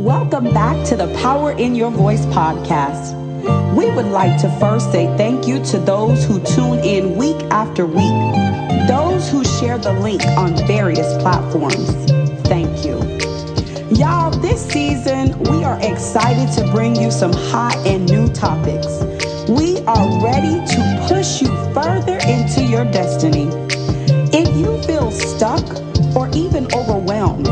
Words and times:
Welcome 0.00 0.44
back 0.44 0.82
to 0.86 0.96
the 0.96 1.12
Power 1.20 1.52
in 1.52 1.74
Your 1.74 1.90
Voice 1.90 2.24
podcast. 2.26 3.12
We 3.76 3.90
would 3.90 4.06
like 4.06 4.40
to 4.40 4.48
first 4.58 4.90
say 4.90 5.14
thank 5.18 5.46
you 5.46 5.62
to 5.66 5.78
those 5.78 6.24
who 6.24 6.40
tune 6.40 6.78
in 6.78 7.18
week 7.18 7.36
after 7.50 7.84
week, 7.84 8.88
those 8.88 9.30
who 9.30 9.44
share 9.44 9.76
the 9.76 9.92
link 9.92 10.24
on 10.38 10.56
various 10.66 11.06
platforms. 11.20 11.90
Thank 12.48 12.82
you. 12.82 12.96
Y'all, 13.94 14.30
this 14.30 14.66
season 14.72 15.38
we 15.40 15.64
are 15.64 15.78
excited 15.82 16.50
to 16.54 16.72
bring 16.72 16.96
you 16.96 17.10
some 17.10 17.34
hot 17.34 17.76
and 17.86 18.08
new 18.08 18.26
topics. 18.32 18.86
We 19.50 19.80
are 19.80 20.24
ready 20.24 20.64
to 20.76 21.06
push 21.08 21.42
you 21.42 21.48
further 21.74 22.16
into 22.26 22.64
your 22.64 22.86
destiny. 22.86 23.48
If 24.32 24.48
you 24.56 24.82
feel 24.84 25.10
stuck 25.10 25.62
or 26.16 26.30
even 26.34 26.72
overwhelmed, 26.74 27.48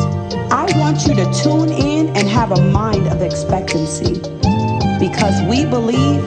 want 0.77 1.07
you 1.07 1.15
to 1.15 1.33
tune 1.33 1.71
in 1.71 2.09
and 2.17 2.29
have 2.29 2.53
a 2.53 2.61
mind 2.71 3.07
of 3.09 3.23
expectancy 3.23 4.15
because 4.99 5.43
we 5.49 5.65
believe 5.65 6.23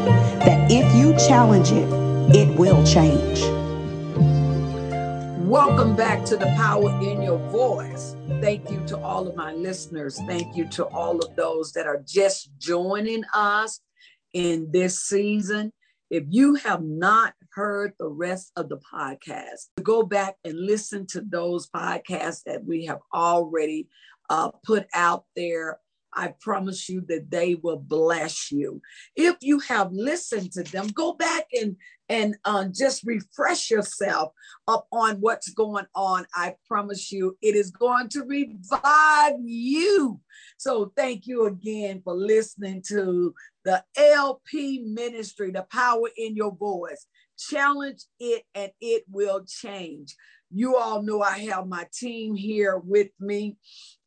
that 0.46 0.72
if 0.72 0.96
you 0.96 1.14
challenge 1.28 1.72
it, 1.72 1.88
it 2.36 2.58
will 2.58 2.84
change. 2.86 3.42
Welcome 5.46 5.96
back 5.96 6.24
to 6.26 6.38
the 6.38 6.48
Power 6.56 6.90
in 7.02 7.22
Your 7.22 7.38
Voice. 7.50 8.16
Thank 8.40 8.72
you 8.72 8.82
to 8.88 8.98
all 9.00 9.28
of 9.28 9.36
my 9.36 9.54
listeners. 9.54 10.20
Thank 10.26 10.56
you 10.56 10.68
to 10.70 10.86
all 10.86 11.20
of 11.20 11.36
those 11.36 11.74
that 11.74 11.86
are 11.86 12.02
just 12.08 12.50
joining 12.58 13.24
us 13.34 13.82
in 14.34 14.70
this 14.72 15.04
season. 15.04 15.74
If 16.10 16.24
you 16.30 16.56
have 16.56 16.84
not 16.84 17.34
heard 17.54 17.94
the 18.00 18.08
rest 18.08 18.52
of 18.56 18.70
the 18.70 18.78
podcast, 18.78 19.68
go 19.84 20.04
back 20.04 20.36
and 20.44 20.58
listen 20.58 21.06
to 21.08 21.22
those 21.22 21.68
podcasts 21.68 22.44
that 22.46 22.64
we 22.66 22.86
have 22.86 23.00
already 23.14 23.88
uh, 24.32 24.50
put 24.66 24.88
out 24.94 25.26
there. 25.36 25.80
I 26.14 26.34
promise 26.42 26.90
you 26.90 27.02
that 27.08 27.32
they 27.32 27.56
will 27.56 27.80
bless 27.80 28.52
you. 28.52 28.82
If 29.16 29.36
you 29.42 29.60
have 29.60 29.92
listened 29.94 30.52
to 30.54 30.64
them, 30.64 30.88
go 30.88 31.14
back 31.14 31.46
and 31.54 31.76
and 32.10 32.36
uh, 32.44 32.66
just 32.74 33.04
refresh 33.06 33.72
yourself 33.72 34.34
up 34.68 34.86
on 34.92 35.16
what's 35.22 35.54
going 35.54 35.86
on. 35.96 36.26
I 36.36 36.56
promise 36.68 37.10
you, 37.10 37.38
it 37.42 37.56
is 37.56 37.72
going 37.72 38.10
to 38.10 38.24
revive 38.24 39.36
you. 39.42 40.20
So 40.58 40.92
thank 40.98 41.26
you 41.28 41.46
again 41.46 42.02
for 42.04 42.14
listening 42.14 42.84
to 42.90 43.34
the 43.64 43.82
LP 43.96 44.84
ministry, 44.86 45.52
the 45.52 45.66
power 45.72 46.10
in 46.18 46.36
your 46.36 46.54
voice. 46.54 47.08
Challenge 47.50 48.00
it 48.20 48.44
and 48.54 48.72
it 48.80 49.04
will 49.10 49.44
change. 49.46 50.16
You 50.52 50.76
all 50.76 51.02
know 51.02 51.22
I 51.22 51.40
have 51.40 51.68
my 51.68 51.88
team 51.94 52.36
here 52.36 52.78
with 52.78 53.10
me. 53.20 53.58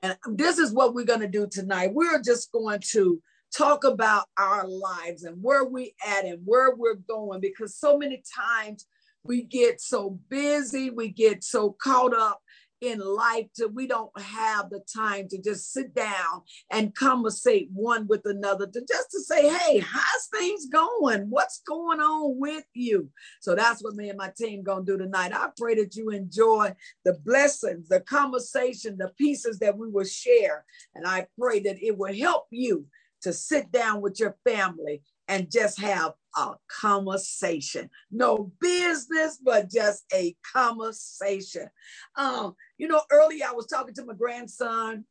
And 0.03 0.17
this 0.27 0.59
is 0.59 0.73
what 0.73 0.95
we're 0.95 1.05
going 1.05 1.21
to 1.21 1.29
do 1.29 1.47
tonight. 1.51 1.95
We're 1.95 2.23
just 2.23 2.53
going 2.53 2.81
to 2.93 3.21
talk 3.57 3.85
about 3.85 4.27
our 4.37 4.67
lives 4.67 5.25
and 5.25 5.43
where 5.43 5.65
we 5.65 5.95
at 6.07 6.25
and 6.25 6.41
where 6.45 6.75
we're 6.75 6.97
going 7.09 7.41
because 7.41 7.77
so 7.77 7.97
many 7.97 8.23
times 8.37 8.87
we 9.25 9.43
get 9.43 9.81
so 9.81 10.19
busy, 10.29 10.91
we 10.91 11.09
get 11.09 11.43
so 11.43 11.75
caught 11.83 12.15
up 12.15 12.41
in 12.85 12.99
life 13.01 13.47
that 13.57 13.73
we 13.73 13.87
don't 13.87 14.11
have 14.21 14.71
the 14.71 14.81
time 14.95 15.29
to 15.29 15.41
just 15.41 15.73
sit 15.73 15.95
down 15.95 16.43
and 16.71 16.95
conversate 16.95 17.69
one 17.73 18.07
with 18.07 18.23
another 18.25 18.67
to 18.67 18.81
just 18.89 19.11
to 19.11 19.21
say 19.21 19.49
hey 19.49 19.79
how's 19.79 20.27
things 20.33 20.67
going 20.67 21.29
what's 21.31 21.61
going 21.67 22.01
on 22.01 22.39
with 22.39 22.65
you 22.75 23.09
so 23.41 23.55
that's 23.55 23.83
what 23.83 23.95
me 23.95 24.09
and 24.09 24.19
my 24.19 24.31
team 24.37 24.63
gonna 24.63 24.85
do 24.85 24.99
tonight 24.99 25.33
i 25.35 25.49
pray 25.57 25.75
that 25.75 25.95
you 25.97 26.11
enjoy 26.11 26.73
the 27.05 27.15
blessings 27.25 27.89
the 27.89 28.01
conversation 28.01 28.97
the 28.99 29.11
pieces 29.19 29.59
that 29.59 29.77
we 29.77 29.89
will 29.89 30.05
share 30.05 30.65
and 30.95 31.07
i 31.07 31.27
pray 31.39 31.61
that 31.61 31.83
it 31.83 31.97
will 31.97 32.15
help 32.15 32.47
you 32.51 32.87
to 33.23 33.33
sit 33.33 33.73
down 33.73 34.03
with 34.03 34.21
your 34.21 34.37
family 34.45 35.01
and 35.29 35.51
just 35.51 35.81
have 35.81 36.13
a 36.37 36.53
conversation. 36.69 37.89
No 38.11 38.53
business, 38.61 39.39
but 39.43 39.71
just 39.71 40.05
a 40.13 40.37
conversation. 40.53 41.69
Um, 42.17 42.55
you 42.79 42.89
know, 42.89 43.03
earlier 43.11 43.47
I 43.49 43.53
was 43.53 43.67
talking 43.67 43.95
to 43.95 44.05
my 44.05 44.15
grandson, 44.15 45.05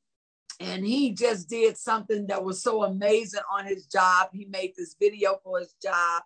and 0.60 0.86
he 0.86 1.12
just 1.12 1.50
did 1.50 1.78
something 1.78 2.28
that 2.28 2.44
was 2.44 2.62
so 2.62 2.84
amazing 2.84 3.42
on 3.52 3.66
his 3.66 3.86
job. 3.86 4.30
He 4.34 4.46
made 4.46 4.74
this 4.78 4.96
video 5.00 5.40
for 5.44 5.60
his 5.60 5.76
job. 5.82 6.24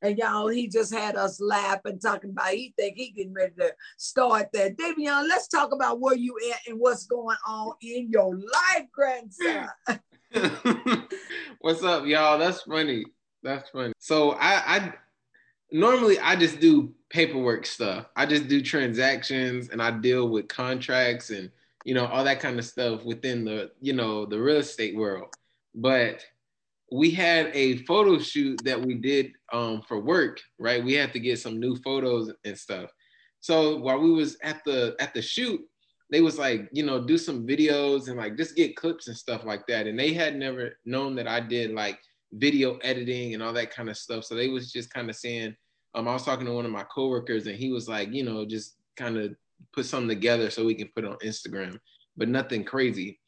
And 0.00 0.16
y'all, 0.16 0.46
he 0.46 0.68
just 0.68 0.94
had 0.94 1.16
us 1.16 1.40
laughing, 1.40 1.98
talking 1.98 2.30
about 2.30 2.50
he 2.50 2.72
think 2.76 2.96
he 2.96 3.10
getting 3.10 3.32
ready 3.32 3.52
to 3.58 3.74
start 3.96 4.48
that. 4.52 4.76
Davion, 4.76 5.28
let's 5.28 5.48
talk 5.48 5.72
about 5.72 6.00
where 6.00 6.14
you 6.14 6.38
at 6.52 6.60
and 6.68 6.78
what's 6.78 7.06
going 7.06 7.36
on 7.46 7.72
in 7.82 8.08
your 8.08 8.36
life, 8.36 8.86
grandson. 8.92 9.68
What's 11.60 11.82
up, 11.82 12.06
y'all? 12.06 12.38
That's 12.38 12.62
funny. 12.62 13.04
That's 13.42 13.70
funny. 13.70 13.92
So 13.98 14.32
I, 14.32 14.76
I 14.76 14.94
normally 15.72 16.18
I 16.18 16.36
just 16.36 16.60
do 16.60 16.94
paperwork 17.10 17.66
stuff. 17.66 18.06
I 18.16 18.26
just 18.26 18.48
do 18.48 18.62
transactions 18.62 19.70
and 19.70 19.82
I 19.82 19.90
deal 19.90 20.28
with 20.28 20.48
contracts 20.48 21.30
and 21.30 21.50
you 21.84 21.94
know 21.94 22.06
all 22.06 22.24
that 22.24 22.40
kind 22.40 22.58
of 22.58 22.64
stuff 22.64 23.04
within 23.04 23.44
the 23.44 23.70
you 23.80 23.92
know 23.92 24.26
the 24.26 24.40
real 24.40 24.58
estate 24.58 24.96
world. 24.96 25.28
But 25.74 26.24
we 26.90 27.10
had 27.10 27.50
a 27.54 27.78
photo 27.78 28.18
shoot 28.18 28.62
that 28.64 28.80
we 28.80 28.94
did 28.94 29.32
um, 29.52 29.82
for 29.86 30.00
work, 30.00 30.40
right? 30.58 30.82
We 30.82 30.94
had 30.94 31.12
to 31.12 31.20
get 31.20 31.38
some 31.38 31.60
new 31.60 31.76
photos 31.76 32.32
and 32.44 32.58
stuff. 32.58 32.90
So 33.40 33.76
while 33.76 34.00
we 34.00 34.10
was 34.10 34.36
at 34.42 34.64
the 34.64 34.96
at 34.98 35.14
the 35.14 35.22
shoot, 35.22 35.60
they 36.10 36.20
was 36.20 36.38
like, 36.38 36.68
you 36.72 36.84
know, 36.84 37.04
do 37.04 37.18
some 37.18 37.46
videos 37.46 38.08
and 38.08 38.16
like 38.16 38.36
just 38.36 38.56
get 38.56 38.76
clips 38.76 39.08
and 39.08 39.16
stuff 39.16 39.44
like 39.44 39.66
that. 39.66 39.86
And 39.86 39.98
they 39.98 40.12
had 40.12 40.36
never 40.36 40.78
known 40.84 41.14
that 41.16 41.28
I 41.28 41.40
did 41.40 41.72
like 41.72 41.98
video 42.32 42.76
editing 42.78 43.34
and 43.34 43.42
all 43.42 43.52
that 43.52 43.70
kind 43.70 43.88
of 43.88 43.96
stuff. 43.96 44.24
So 44.24 44.34
they 44.34 44.48
was 44.48 44.72
just 44.72 44.92
kind 44.92 45.08
of 45.10 45.16
saying, 45.16 45.54
um, 45.98 46.08
I 46.08 46.12
was 46.12 46.24
talking 46.24 46.46
to 46.46 46.52
one 46.52 46.64
of 46.64 46.70
my 46.70 46.84
coworkers 46.84 47.46
and 47.46 47.56
he 47.56 47.70
was 47.70 47.88
like, 47.88 48.12
you 48.12 48.24
know, 48.24 48.44
just 48.44 48.76
kind 48.96 49.16
of 49.16 49.34
put 49.72 49.86
something 49.86 50.08
together 50.08 50.50
so 50.50 50.64
we 50.64 50.74
can 50.74 50.88
put 50.94 51.04
it 51.04 51.10
on 51.10 51.18
Instagram, 51.18 51.78
but 52.16 52.28
nothing 52.28 52.64
crazy. 52.64 53.18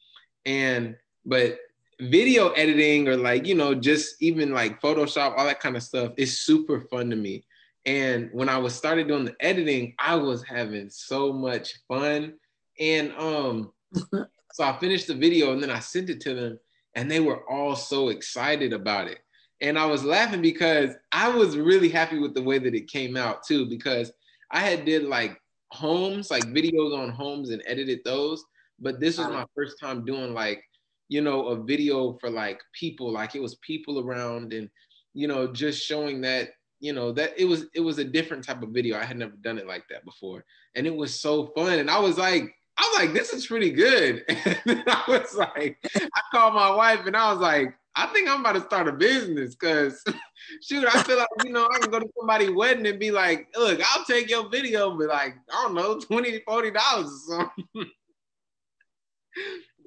And 0.45 0.95
but 1.25 1.59
video 1.99 2.49
editing 2.51 3.07
or 3.07 3.17
like, 3.17 3.45
you 3.45 3.55
know, 3.55 3.75
just 3.75 4.21
even 4.21 4.53
like 4.53 4.81
Photoshop, 4.81 5.37
all 5.37 5.45
that 5.45 5.59
kind 5.59 5.75
of 5.75 5.83
stuff 5.83 6.13
is 6.17 6.41
super 6.41 6.81
fun 6.81 7.09
to 7.09 7.15
me. 7.15 7.43
And 7.85 8.29
when 8.31 8.47
I 8.47 8.57
was 8.57 8.73
started 8.73 9.07
doing 9.07 9.25
the 9.25 9.35
editing, 9.39 9.93
I 9.99 10.15
was 10.15 10.43
having 10.43 10.89
so 10.89 11.33
much 11.33 11.73
fun 11.87 12.33
and 12.79 13.11
um, 13.17 13.71
so 14.53 14.63
I 14.63 14.77
finished 14.79 15.07
the 15.07 15.13
video 15.13 15.53
and 15.53 15.61
then 15.61 15.69
I 15.69 15.79
sent 15.79 16.09
it 16.09 16.21
to 16.21 16.33
them, 16.33 16.59
and 16.95 17.09
they 17.09 17.19
were 17.19 17.49
all 17.49 17.75
so 17.75 18.09
excited 18.09 18.73
about 18.73 19.07
it. 19.07 19.19
And 19.61 19.77
I 19.77 19.85
was 19.85 20.03
laughing 20.03 20.41
because 20.41 20.95
I 21.11 21.29
was 21.29 21.57
really 21.57 21.89
happy 21.89 22.19
with 22.19 22.33
the 22.33 22.41
way 22.41 22.57
that 22.59 22.73
it 22.73 22.87
came 22.87 23.15
out 23.15 23.43
too, 23.43 23.65
because 23.67 24.11
I 24.49 24.59
had 24.59 24.85
did 24.85 25.03
like 25.03 25.39
homes, 25.69 26.31
like 26.31 26.45
videos 26.45 26.97
on 26.97 27.09
homes 27.09 27.51
and 27.51 27.61
edited 27.65 27.99
those. 28.03 28.43
But 28.79 28.99
this 28.99 29.17
was 29.17 29.27
my 29.27 29.45
first 29.55 29.79
time 29.79 30.03
doing 30.03 30.33
like, 30.33 30.63
you 31.07 31.21
know, 31.21 31.47
a 31.47 31.63
video 31.63 32.17
for 32.19 32.29
like 32.29 32.61
people, 32.73 33.11
like 33.11 33.35
it 33.35 33.41
was 33.41 33.55
people 33.55 33.99
around 33.99 34.53
and, 34.53 34.69
you 35.13 35.27
know, 35.27 35.47
just 35.47 35.83
showing 35.83 36.21
that 36.21 36.49
you 36.83 36.93
know 36.93 37.11
that 37.11 37.31
it 37.37 37.45
was 37.45 37.65
it 37.75 37.79
was 37.79 37.99
a 37.99 38.03
different 38.03 38.43
type 38.43 38.63
of 38.63 38.69
video 38.69 38.97
i 38.97 39.03
had 39.03 39.15
never 39.15 39.35
done 39.41 39.59
it 39.59 39.67
like 39.67 39.83
that 39.87 40.03
before 40.03 40.43
and 40.73 40.87
it 40.87 40.95
was 40.95 41.21
so 41.21 41.45
fun 41.55 41.77
and 41.77 41.91
i 41.91 41.99
was 41.99 42.17
like 42.17 42.55
I'm 42.81 43.05
like, 43.05 43.13
this 43.13 43.33
is 43.33 43.47
pretty 43.47 43.71
good. 43.71 44.23
And 44.65 44.83
I 44.87 45.03
was 45.07 45.35
like, 45.35 45.77
I 45.95 46.21
called 46.31 46.53
my 46.53 46.73
wife 46.73 47.05
and 47.05 47.15
I 47.15 47.31
was 47.31 47.41
like, 47.41 47.75
I 48.01 48.07
think 48.07 48.27
I'm 48.27 48.39
about 48.39 48.53
to 48.53 48.61
start 48.61 48.87
a 48.87 48.93
business 48.93 49.53
because 49.53 50.03
shoot, 50.63 50.87
I 50.87 51.03
feel 51.03 51.17
like, 51.17 51.27
you 51.45 51.51
know, 51.51 51.69
I 51.71 51.77
can 51.77 51.91
go 51.91 51.99
to 51.99 52.09
somebody's 52.17 52.49
wedding 52.49 52.87
and 52.87 52.99
be 52.99 53.11
like, 53.11 53.47
look, 53.55 53.79
I'll 53.79 54.03
take 54.05 54.27
your 54.27 54.49
video, 54.49 54.97
but 54.97 55.07
like, 55.07 55.35
I 55.53 55.63
don't 55.63 55.75
know, 55.75 55.99
20 55.99 56.39
$40 56.39 56.75
or 56.75 57.05
something. 57.29 57.65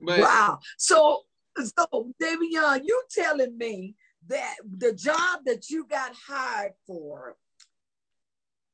but 0.02 0.20
wow. 0.20 0.60
So 0.78 1.22
so 1.58 2.12
Davion, 2.22 2.82
you 2.84 3.02
telling 3.10 3.58
me 3.58 3.96
that 4.28 4.56
the 4.78 4.92
job 4.92 5.40
that 5.46 5.68
you 5.68 5.84
got 5.84 6.12
hired 6.28 6.74
for, 6.86 7.36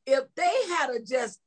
if 0.07 0.25
they 0.35 0.53
had 0.69 0.91
a 0.91 1.01
just 1.01 1.41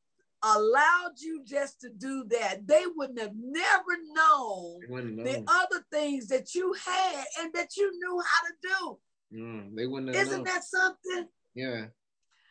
allowed 0.43 1.13
you 1.19 1.43
just 1.45 1.79
to 1.81 1.89
do 1.89 2.25
that, 2.29 2.67
they 2.67 2.83
wouldn't 2.95 3.19
have 3.19 3.33
never 3.35 3.97
known 4.13 4.79
the 5.23 5.43
other 5.47 5.85
things 5.91 6.27
that 6.27 6.53
you 6.53 6.73
had 6.85 7.25
and 7.39 7.53
that 7.53 7.77
you 7.77 7.91
knew 7.97 8.21
how 8.21 8.47
to 8.47 8.53
do. 8.61 9.39
Mm, 9.39 9.75
they 9.75 9.87
wouldn't 9.87 10.15
Isn't 10.15 10.43
known. 10.43 10.43
that 10.43 10.63
something? 10.63 11.27
Yeah, 11.55 11.85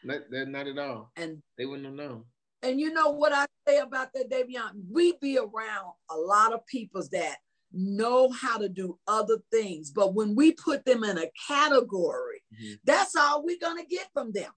not, 0.05 0.21
not 0.31 0.67
at 0.67 0.79
all. 0.79 1.13
And 1.17 1.43
they 1.59 1.67
wouldn't 1.67 1.87
have 1.87 1.95
known. 1.95 2.25
And 2.63 2.81
you 2.81 2.93
know 2.93 3.11
what 3.11 3.33
I 3.33 3.47
say 3.67 3.79
about 3.79 4.13
that, 4.15 4.31
Davion? 4.31 4.83
We 4.91 5.15
be 5.21 5.39
around 5.39 5.93
a 6.11 6.17
lot 6.17 6.53
of 6.53 6.67
peoples 6.67 7.09
that 7.11 7.37
know 7.73 8.31
how 8.31 8.59
to 8.59 8.69
do 8.69 8.99
other 9.07 9.39
things, 9.51 9.91
but 9.91 10.15
when 10.15 10.35
we 10.35 10.53
put 10.53 10.85
them 10.85 11.05
in 11.05 11.19
a 11.19 11.31
category, 11.49 12.43
mm-hmm. 12.55 12.75
that's 12.85 13.17
all 13.17 13.45
we're 13.45 13.59
gonna 13.61 13.85
get 13.85 14.09
from 14.13 14.33
them. 14.33 14.51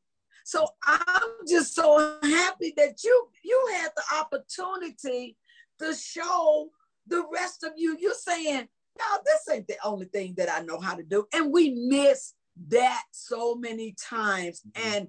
So 0.45 0.67
I'm 0.85 1.47
just 1.47 1.73
so 1.73 2.19
happy 2.21 2.71
that 2.77 3.03
you 3.03 3.27
you 3.43 3.69
had 3.73 3.89
the 3.95 4.15
opportunity 4.15 5.35
to 5.79 5.93
show 5.95 6.69
the 7.07 7.25
rest 7.33 7.63
of 7.63 7.71
you. 7.75 7.97
You're 7.99 8.13
saying, 8.13 8.67
no, 8.99 9.05
this 9.25 9.49
ain't 9.51 9.67
the 9.67 9.77
only 9.83 10.05
thing 10.05 10.35
that 10.37 10.51
I 10.51 10.61
know 10.61 10.79
how 10.79 10.93
to 10.93 11.01
do. 11.01 11.25
And 11.33 11.51
we 11.51 11.71
miss 11.71 12.33
that 12.69 13.01
so 13.11 13.55
many 13.55 13.95
times. 13.99 14.61
Mm-hmm. 14.61 14.93
And 14.93 15.07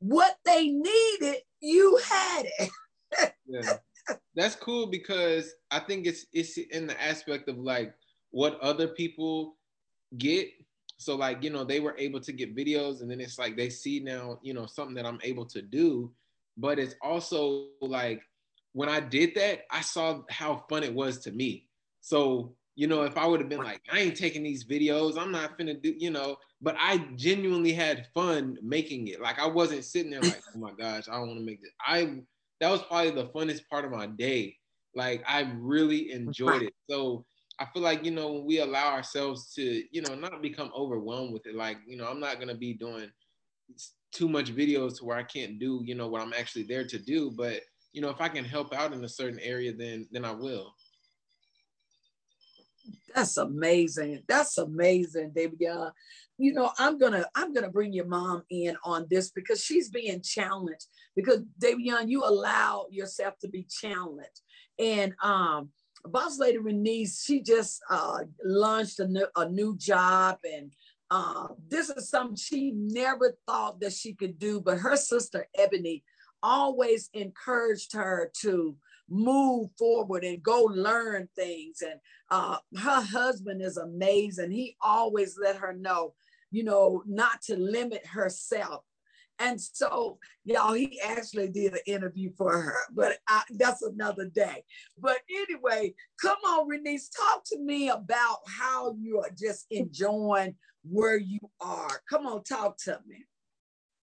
what 0.00 0.36
they 0.44 0.66
needed, 0.66 1.42
you 1.60 2.00
had 2.10 2.46
it. 2.58 2.70
yeah. 3.46 3.76
That's 4.34 4.56
cool 4.56 4.88
because 4.88 5.54
I 5.70 5.78
think 5.78 6.06
it's 6.06 6.26
it's 6.32 6.58
in 6.58 6.88
the 6.88 7.00
aspect 7.00 7.48
of 7.48 7.56
like 7.56 7.94
what 8.32 8.58
other 8.58 8.88
people 8.88 9.56
get. 10.18 10.48
So 11.02 11.16
like, 11.16 11.42
you 11.42 11.50
know, 11.50 11.64
they 11.64 11.80
were 11.80 11.96
able 11.98 12.20
to 12.20 12.32
get 12.32 12.56
videos 12.56 13.00
and 13.00 13.10
then 13.10 13.20
it's 13.20 13.38
like 13.38 13.56
they 13.56 13.68
see 13.68 14.00
now, 14.00 14.38
you 14.42 14.54
know, 14.54 14.66
something 14.66 14.94
that 14.94 15.06
I'm 15.06 15.20
able 15.22 15.46
to 15.46 15.62
do. 15.62 16.12
But 16.56 16.78
it's 16.78 16.94
also 17.02 17.66
like 17.80 18.22
when 18.72 18.88
I 18.88 19.00
did 19.00 19.34
that, 19.34 19.62
I 19.70 19.80
saw 19.80 20.22
how 20.30 20.64
fun 20.68 20.82
it 20.82 20.94
was 20.94 21.18
to 21.20 21.32
me. 21.32 21.66
So, 22.00 22.54
you 22.74 22.86
know, 22.86 23.02
if 23.02 23.16
I 23.16 23.26
would 23.26 23.40
have 23.40 23.48
been 23.48 23.62
like, 23.62 23.80
I 23.90 24.00
ain't 24.00 24.16
taking 24.16 24.42
these 24.42 24.64
videos, 24.64 25.18
I'm 25.18 25.30
not 25.30 25.58
finna 25.58 25.80
do, 25.80 25.94
you 25.98 26.10
know, 26.10 26.36
but 26.60 26.74
I 26.78 26.98
genuinely 27.16 27.72
had 27.72 28.06
fun 28.14 28.56
making 28.62 29.08
it. 29.08 29.20
Like 29.20 29.38
I 29.38 29.46
wasn't 29.46 29.84
sitting 29.84 30.10
there 30.10 30.22
like, 30.22 30.42
oh 30.54 30.58
my 30.58 30.72
gosh, 30.72 31.08
I 31.08 31.14
don't 31.14 31.28
want 31.28 31.40
to 31.40 31.44
make 31.44 31.62
this. 31.62 31.72
I 31.86 32.20
that 32.60 32.70
was 32.70 32.82
probably 32.82 33.10
the 33.10 33.28
funnest 33.28 33.68
part 33.68 33.84
of 33.84 33.90
my 33.90 34.06
day. 34.06 34.56
Like 34.94 35.22
I 35.26 35.52
really 35.56 36.12
enjoyed 36.12 36.62
it. 36.62 36.74
So 36.88 37.24
I 37.58 37.66
feel 37.66 37.82
like, 37.82 38.04
you 38.04 38.10
know, 38.10 38.32
when 38.32 38.44
we 38.44 38.58
allow 38.58 38.92
ourselves 38.92 39.52
to, 39.54 39.84
you 39.90 40.02
know, 40.02 40.14
not 40.14 40.42
become 40.42 40.72
overwhelmed 40.76 41.32
with 41.32 41.46
it, 41.46 41.54
like, 41.54 41.78
you 41.86 41.96
know, 41.96 42.08
I'm 42.08 42.20
not 42.20 42.40
gonna 42.40 42.54
be 42.54 42.74
doing 42.74 43.10
too 44.12 44.28
much 44.28 44.54
videos 44.54 44.98
to 44.98 45.04
where 45.04 45.16
I 45.16 45.22
can't 45.22 45.58
do, 45.58 45.82
you 45.84 45.94
know, 45.94 46.08
what 46.08 46.22
I'm 46.22 46.32
actually 46.32 46.64
there 46.64 46.86
to 46.86 46.98
do. 46.98 47.30
But, 47.30 47.60
you 47.92 48.00
know, 48.00 48.10
if 48.10 48.20
I 48.20 48.28
can 48.28 48.44
help 48.44 48.74
out 48.74 48.92
in 48.92 49.04
a 49.04 49.08
certain 49.08 49.40
area, 49.40 49.72
then 49.72 50.08
then 50.10 50.24
I 50.24 50.32
will. 50.32 50.74
That's 53.14 53.36
amazing. 53.36 54.22
That's 54.26 54.58
amazing, 54.58 55.32
David. 55.34 55.58
Yeah. 55.60 55.90
You 56.38 56.54
know, 56.54 56.72
I'm 56.78 56.98
gonna 56.98 57.26
I'm 57.34 57.52
gonna 57.52 57.70
bring 57.70 57.92
your 57.92 58.06
mom 58.06 58.42
in 58.50 58.76
on 58.84 59.06
this 59.10 59.30
because 59.30 59.62
she's 59.62 59.90
being 59.90 60.22
challenged. 60.22 60.86
Because 61.14 61.42
Davion, 61.62 62.08
you 62.08 62.24
allow 62.24 62.86
yourself 62.90 63.34
to 63.40 63.48
be 63.48 63.64
challenged. 63.64 64.40
And 64.78 65.14
um, 65.22 65.68
boss 66.04 66.38
lady 66.38 66.58
Renise, 66.58 67.24
she 67.24 67.42
just 67.42 67.80
uh 67.90 68.20
launched 68.44 69.00
a 69.00 69.06
new, 69.08 69.26
a 69.36 69.48
new 69.48 69.76
job 69.76 70.38
and 70.44 70.72
uh, 71.14 71.48
this 71.68 71.90
is 71.90 72.08
something 72.08 72.36
she 72.36 72.72
never 72.74 73.36
thought 73.46 73.78
that 73.80 73.92
she 73.92 74.14
could 74.14 74.38
do, 74.38 74.62
but 74.62 74.78
her 74.78 74.96
sister 74.96 75.46
Ebony 75.54 76.02
always 76.42 77.10
encouraged 77.12 77.92
her 77.92 78.30
to 78.40 78.74
move 79.10 79.68
forward 79.78 80.24
and 80.24 80.42
go 80.42 80.62
learn 80.62 81.28
things. 81.36 81.82
And 81.82 82.00
uh, 82.30 82.56
her 82.78 83.02
husband 83.02 83.60
is 83.60 83.76
amazing. 83.76 84.52
He 84.52 84.74
always 84.80 85.36
let 85.38 85.56
her 85.56 85.74
know, 85.74 86.14
you 86.50 86.64
know, 86.64 87.02
not 87.06 87.42
to 87.42 87.56
limit 87.56 88.06
herself. 88.06 88.82
And 89.42 89.60
so, 89.60 90.18
y'all, 90.44 90.72
he 90.72 91.00
actually 91.00 91.48
did 91.48 91.72
an 91.72 91.80
interview 91.86 92.30
for 92.38 92.52
her, 92.52 92.76
but 92.92 93.18
I, 93.28 93.42
that's 93.50 93.82
another 93.82 94.26
day. 94.26 94.62
But 94.96 95.18
anyway, 95.28 95.94
come 96.20 96.38
on, 96.46 96.70
Renise, 96.70 97.08
talk 97.14 97.42
to 97.46 97.58
me 97.58 97.88
about 97.88 98.38
how 98.46 98.94
you 99.00 99.18
are 99.18 99.30
just 99.36 99.66
enjoying 99.70 100.54
where 100.88 101.16
you 101.16 101.40
are. 101.60 102.02
Come 102.08 102.26
on, 102.26 102.44
talk 102.44 102.78
to 102.84 103.00
me. 103.04 103.24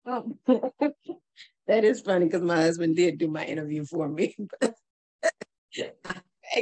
Oh, 0.07 0.39
that 1.67 1.85
is 1.85 2.01
funny 2.01 2.27
because 2.27 2.43
my 2.43 2.63
husband 2.63 2.95
did 2.95 3.19
do 3.19 3.27
my 3.27 3.45
interview 3.45 3.85
for 3.85 4.09
me. 4.09 4.37
and 4.63 4.75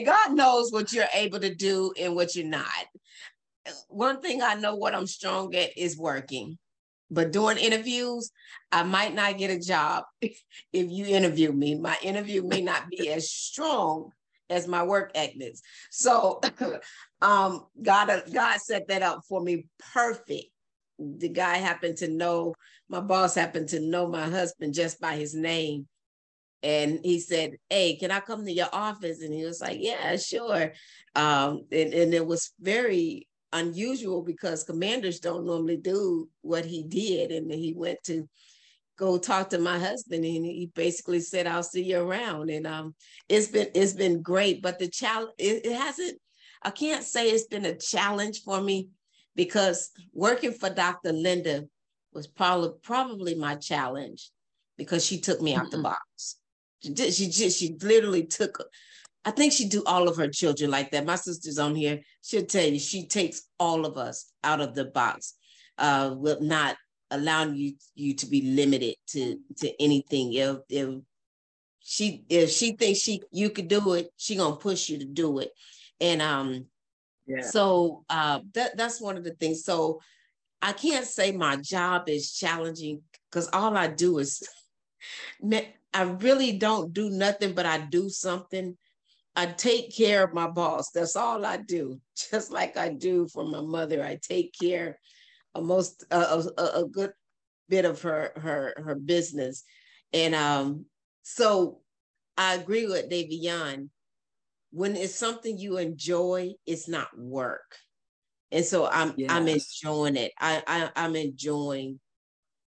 God 0.07 0.33
knows 0.33 0.73
what 0.73 0.91
you're 0.91 1.05
able 1.13 1.41
to 1.41 1.55
do 1.55 1.93
and 2.01 2.15
what 2.15 2.35
you're 2.35 2.47
not. 2.47 2.65
One 3.89 4.23
thing 4.23 4.43
I 4.43 4.55
know 4.55 4.77
what 4.77 4.95
I'm 4.95 5.07
strong 5.07 5.55
at 5.55 5.77
is 5.77 5.99
working. 5.99 6.57
But 7.11 7.33
doing 7.33 7.59
interviews, 7.59 8.31
I 8.73 8.83
might 8.83 9.15
not 9.15 9.39
get 9.39 9.51
a 9.51 9.59
job 9.59 10.05
if 10.23 10.37
you 10.73 11.07
interview 11.07 11.53
me. 11.53 11.75
My 11.75 11.97
interview 12.03 12.43
may 12.43 12.61
not 12.61 12.89
be 12.89 13.09
as 13.13 13.31
strong 13.31 14.11
as 14.51 14.69
my 14.69 14.83
work 14.83 15.11
ethics. 15.15 15.63
So 15.91 16.41
um, 17.23 17.67
God, 17.83 18.25
God 18.33 18.61
set 18.61 18.89
that 18.89 19.03
up 19.03 19.21
for 19.29 19.41
me 19.41 19.67
perfect. 19.93 20.47
The 20.99 21.29
guy 21.29 21.57
happened 21.57 21.99
to 21.99 22.09
know, 22.09 22.55
my 22.89 23.01
boss 23.01 23.35
happened 23.35 23.71
to 23.71 23.81
know 23.81 24.07
my 24.07 24.29
husband 24.29 24.75
just 24.75 25.01
by 25.01 25.17
his 25.17 25.35
name 25.35 25.89
and 26.65 27.01
he 27.05 27.21
said, 27.21 27.59
"Hey, 27.69 27.97
can 27.97 28.11
I 28.11 28.21
come 28.21 28.45
to 28.45 28.53
your 28.53 28.71
office?" 28.73 29.21
And 29.21 29.33
he 29.35 29.45
was 29.45 29.61
like, 29.61 29.77
"Yeah, 29.81 30.17
sure." 30.17 30.73
Um, 31.15 31.67
and, 31.71 31.93
and 31.93 32.15
it 32.15 32.27
was 32.27 32.53
very 32.59 33.29
unusual 33.55 34.23
because 34.23 34.65
commanders 34.65 35.21
don't 35.21 35.47
normally 35.47 35.79
do 35.79 36.29
what 36.43 36.65
he 36.67 36.83
did, 36.83 37.31
and 37.31 37.51
he 37.51 37.73
went 37.73 38.03
to 38.05 38.29
go 38.97 39.19
talk 39.19 39.51
to 39.51 39.59
my 39.59 39.79
husband, 39.79 40.25
and 40.25 40.45
he 40.45 40.71
basically 40.75 41.21
said, 41.21 41.47
"I'll 41.47 41.63
see 41.63 41.83
you 41.83 41.99
around." 41.99 42.51
And 42.51 42.67
um, 42.67 42.95
it's 43.29 43.47
been 43.49 43.69
it's 43.75 43.95
been 43.95 44.23
great, 44.23 44.61
but 44.61 44.79
the 44.79 44.89
challenge 44.89 45.33
it, 45.39 45.65
it 45.65 45.77
hasn't. 45.77 46.19
I 46.63 46.71
can't 46.71 47.05
say 47.05 47.31
it's 47.31 47.47
been 47.47 47.67
a 47.67 47.77
challenge 47.77 48.43
for 48.43 48.61
me 48.61 48.89
because 49.37 49.91
working 50.13 50.53
for 50.53 50.71
Dr. 50.71 51.13
Linda 51.13 51.65
was 52.13 52.27
probably 52.27 52.71
probably 52.83 53.35
my 53.35 53.55
challenge 53.57 54.31
because 54.77 55.05
she 55.05 55.21
took 55.21 55.41
me 55.41 55.55
out 55.55 55.71
the 55.71 55.79
box. 55.79 56.37
She, 56.83 56.95
She 56.95 57.29
just 57.29 57.59
she 57.59 57.77
literally 57.81 58.27
took. 58.27 58.63
I 59.25 59.31
think 59.31 59.53
she 59.53 59.69
do 59.69 59.83
all 59.87 60.09
of 60.09 60.17
her 60.17 60.29
children 60.29 60.71
like 60.71 60.91
that. 60.91 61.07
My 61.07 61.17
sister's 61.17 61.59
on 61.59 61.75
here. 61.75 62.01
She'll 62.23 62.45
tell 62.45 62.67
you 62.67 62.79
she 62.79 63.07
takes 63.07 63.43
all 63.59 63.87
of 63.87 63.97
us 63.97 64.33
out 64.43 64.61
of 64.61 64.75
the 64.75 64.87
box, 64.87 65.35
uh, 65.79 66.15
with 66.17 66.41
not 66.41 66.77
allowing 67.11 67.55
you 67.55 67.75
you 67.95 68.15
to 68.15 68.27
be 68.27 68.43
limited 68.43 68.97
to 69.09 69.39
to 69.59 69.83
anything. 69.83 70.33
If 70.35 70.59
if 70.69 70.95
she 71.81 72.25
if 72.29 72.51
she 72.51 72.73
thinks 72.73 73.01
she 73.01 73.23
you 73.31 73.51
could 73.51 73.69
do 73.69 73.95
it, 73.95 74.11
she 74.17 74.37
gonna 74.37 74.57
push 74.57 74.89
you 74.89 74.99
to 74.99 75.07
do 75.07 75.39
it. 75.39 75.51
And 76.01 76.21
um, 76.21 76.67
yeah. 77.27 77.43
So 77.43 78.05
uh, 78.11 78.41
that 78.53 78.77
that's 78.77 79.01
one 79.01 79.17
of 79.17 79.25
the 79.25 79.35
things. 79.35 79.65
So 79.65 80.01
I 80.61 80.73
can't 80.73 81.07
say 81.07 81.33
my 81.33 81.57
job 81.57 82.09
is 82.09 82.35
challenging 82.35 83.03
because 83.31 83.49
all 83.53 83.77
I 83.77 83.89
do 83.89 84.19
is 84.19 84.43
I 85.95 86.03
really 86.03 86.53
don't 86.53 86.93
do 86.93 87.09
nothing, 87.11 87.53
but 87.55 87.67
I 87.67 87.79
do 87.79 88.09
something. 88.09 88.77
I 89.37 89.47
take 89.47 89.95
care 89.95 90.25
of 90.25 90.35
my 90.35 90.49
boss. 90.49 90.91
That's 90.91 91.17
all 91.17 91.45
I 91.45 91.57
do. 91.57 92.01
Just 92.31 92.51
like 92.51 92.77
I 92.77 92.91
do 92.91 93.29
for 93.29 93.45
my 93.45 93.61
mother, 93.61 94.03
I 94.05 94.19
take 94.23 94.55
care 94.61 94.99
of 95.55 95.65
most 95.65 96.05
uh, 96.11 96.43
a, 96.57 96.63
a 96.81 96.89
good 96.89 97.13
bit 97.69 97.85
of 97.85 98.03
her 98.03 98.33
her 98.37 98.75
her 98.77 98.95
business, 98.95 99.65
and 100.13 100.35
um, 100.35 100.87
so 101.23 101.81
I 102.37 102.55
agree 102.55 102.87
with 102.87 103.11
Davion. 103.11 103.89
When 104.71 104.97
it's 104.97 105.15
something 105.15 105.57
you 105.57 105.79
enjoy, 105.79 106.53
it's 106.67 106.89
not 106.89 107.17
work, 107.17 107.77
and 108.51 108.65
so 108.65 108.87
I'm 108.87 109.15
yes. 109.17 109.31
I'm 109.31 109.49
enjoying 109.49 110.17
it. 110.17 110.33
I, 110.41 110.63
I 110.67 110.91
I'm 110.97 111.17
enjoying 111.17 112.01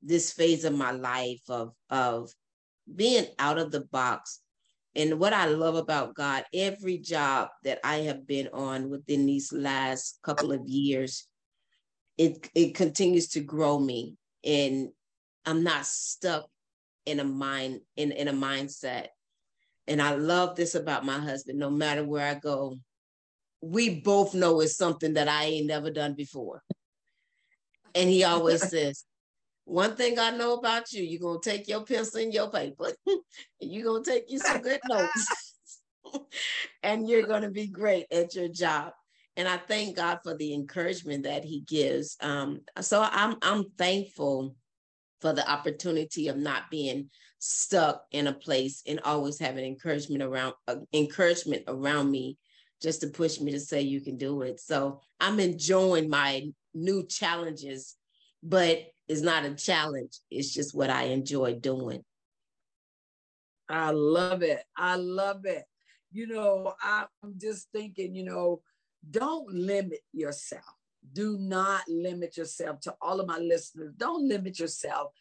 this 0.02 0.34
phase 0.34 0.66
of 0.66 0.74
my 0.74 0.92
life 0.92 1.42
of 1.50 1.74
of 1.90 2.32
being 2.94 3.26
out 3.40 3.60
of 3.60 3.72
the 3.72 3.82
box. 3.82 4.41
And 4.96 5.20
what 5.20 5.34
I 5.34 5.46
love 5.46 5.76
about 5.76 6.16
God, 6.16 6.44
every 6.54 6.98
job 6.98 7.50
that 7.64 7.80
I 7.84 7.98
have 7.98 8.28
been 8.28 8.50
on 8.54 8.90
within 8.90 9.26
these 9.26 9.54
last 9.54 10.20
couple 10.22 10.52
of 10.52 10.68
years, 10.68 11.28
it, 12.18 12.50
it 12.54 12.76
continues 12.76 13.30
to 13.30 13.40
grow 13.40 13.80
me. 13.80 14.18
And 14.44 14.90
I'm 15.46 15.64
not 15.64 15.86
stuck 15.86 16.48
in 17.06 17.20
a 17.20 17.24
mind, 17.24 17.82
in, 17.96 18.12
in 18.12 18.28
a 18.28 18.34
mindset. 18.34 19.08
And 19.88 20.02
I 20.02 20.16
love 20.16 20.56
this 20.56 20.76
about 20.76 21.06
my 21.06 21.18
husband, 21.18 21.58
no 21.58 21.70
matter 21.70 22.04
where 22.04 22.28
I 22.28 22.36
go, 22.36 22.78
we 23.62 24.02
both 24.02 24.34
know 24.34 24.60
it's 24.60 24.76
something 24.76 25.14
that 25.14 25.28
I 25.28 25.46
ain't 25.46 25.68
never 25.68 25.92
done 25.92 26.16
before. 26.16 26.64
And 27.96 28.10
he 28.10 28.24
always 28.24 28.62
says, 28.70 29.06
one 29.72 29.96
thing 29.96 30.20
I 30.20 30.32
know 30.32 30.54
about 30.56 30.92
you, 30.92 31.04
you're 31.04 31.22
gonna 31.22 31.40
take 31.42 31.68
your 31.68 31.86
pencil 31.86 32.22
and 32.22 32.34
your 32.34 32.52
paper, 32.52 32.92
and 33.08 33.22
you're 33.60 33.86
gonna 33.86 34.04
take 34.04 34.30
you 34.30 34.38
some 34.38 34.62
good 34.62 34.82
notes, 34.88 35.56
and 36.84 37.08
you're 37.08 37.28
gonna 37.28 37.50
be 37.50 37.68
great 37.68 38.06
at 38.12 38.36
your 38.36 38.50
job. 38.50 38.92
And 39.38 39.48
I 39.48 39.58
thank 39.58 39.96
God 39.96 40.20
for 40.24 40.36
the 40.36 40.54
encouragement 40.54 41.24
that 41.24 41.46
He 41.46 41.62
gives. 41.62 42.18
Um, 42.22 42.62
so 42.82 43.02
I'm 43.02 43.38
I'm 43.42 43.70
thankful 43.78 44.56
for 45.22 45.32
the 45.32 45.50
opportunity 45.50 46.28
of 46.28 46.38
not 46.38 46.70
being 46.70 47.10
stuck 47.40 48.04
in 48.12 48.28
a 48.28 48.34
place 48.34 48.84
and 48.86 49.00
always 49.02 49.40
having 49.40 49.66
encouragement 49.66 50.22
around 50.22 50.54
uh, 50.68 50.76
encouragement 50.94 51.64
around 51.68 52.12
me 52.12 52.38
just 52.82 53.02
to 53.02 53.08
push 53.08 53.40
me 53.40 53.52
to 53.52 53.60
say 53.60 53.82
you 53.82 54.02
can 54.02 54.18
do 54.18 54.42
it. 54.42 54.60
So 54.60 55.00
I'm 55.20 55.40
enjoying 55.40 56.10
my 56.10 56.48
new 56.74 57.06
challenges, 57.06 57.96
but 58.44 58.80
it's 59.08 59.22
not 59.22 59.46
a 59.46 59.56
challenge. 59.56 60.20
It's 60.30 60.54
just 60.54 60.76
what 60.76 60.90
I 60.90 61.04
enjoy 61.04 61.56
doing. 61.56 62.04
I 63.70 63.92
love 63.92 64.44
it. 64.44 64.64
I 64.76 64.96
love 64.96 65.46
it. 65.46 65.64
You 66.12 66.28
know, 66.28 66.74
I'm 66.84 67.08
just 67.38 67.70
thinking, 67.74 68.16
you 68.16 68.24
know, 68.24 68.62
don't 69.10 69.50
limit 69.54 70.00
yourself. 70.14 70.64
Do 71.14 71.38
not 71.40 71.82
limit 71.88 72.38
yourself 72.38 72.80
to 72.82 72.96
all 73.02 73.20
of 73.20 73.28
my 73.28 73.40
listeners. 73.40 73.94
Don't 73.98 74.28
limit 74.28 74.60
yourself. 74.60 75.12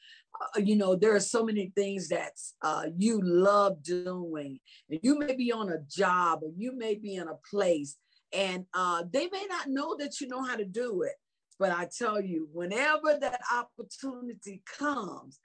Uh, 0.40 0.60
you 0.60 0.76
know, 0.76 0.94
there 0.94 1.14
are 1.14 1.20
so 1.20 1.44
many 1.44 1.72
things 1.74 2.08
that 2.08 2.32
uh, 2.62 2.86
you 2.96 3.20
love 3.22 3.82
doing. 3.82 4.58
And 4.90 5.00
you 5.02 5.18
may 5.18 5.34
be 5.34 5.52
on 5.52 5.70
a 5.70 5.78
job 5.88 6.40
or 6.42 6.50
you 6.56 6.76
may 6.76 6.96
be 6.96 7.14
in 7.14 7.28
a 7.28 7.38
place 7.50 7.96
and 8.32 8.66
uh, 8.74 9.04
they 9.10 9.28
may 9.32 9.46
not 9.48 9.68
know 9.68 9.96
that 9.98 10.20
you 10.20 10.28
know 10.28 10.42
how 10.42 10.56
to 10.56 10.64
do 10.64 11.02
it. 11.02 11.14
But 11.61 11.73
I 11.73 11.88
tell 11.95 12.23
you, 12.23 12.49
whenever 12.55 13.19
that 13.21 13.43
opportunity 13.55 14.62
comes, 14.79 15.38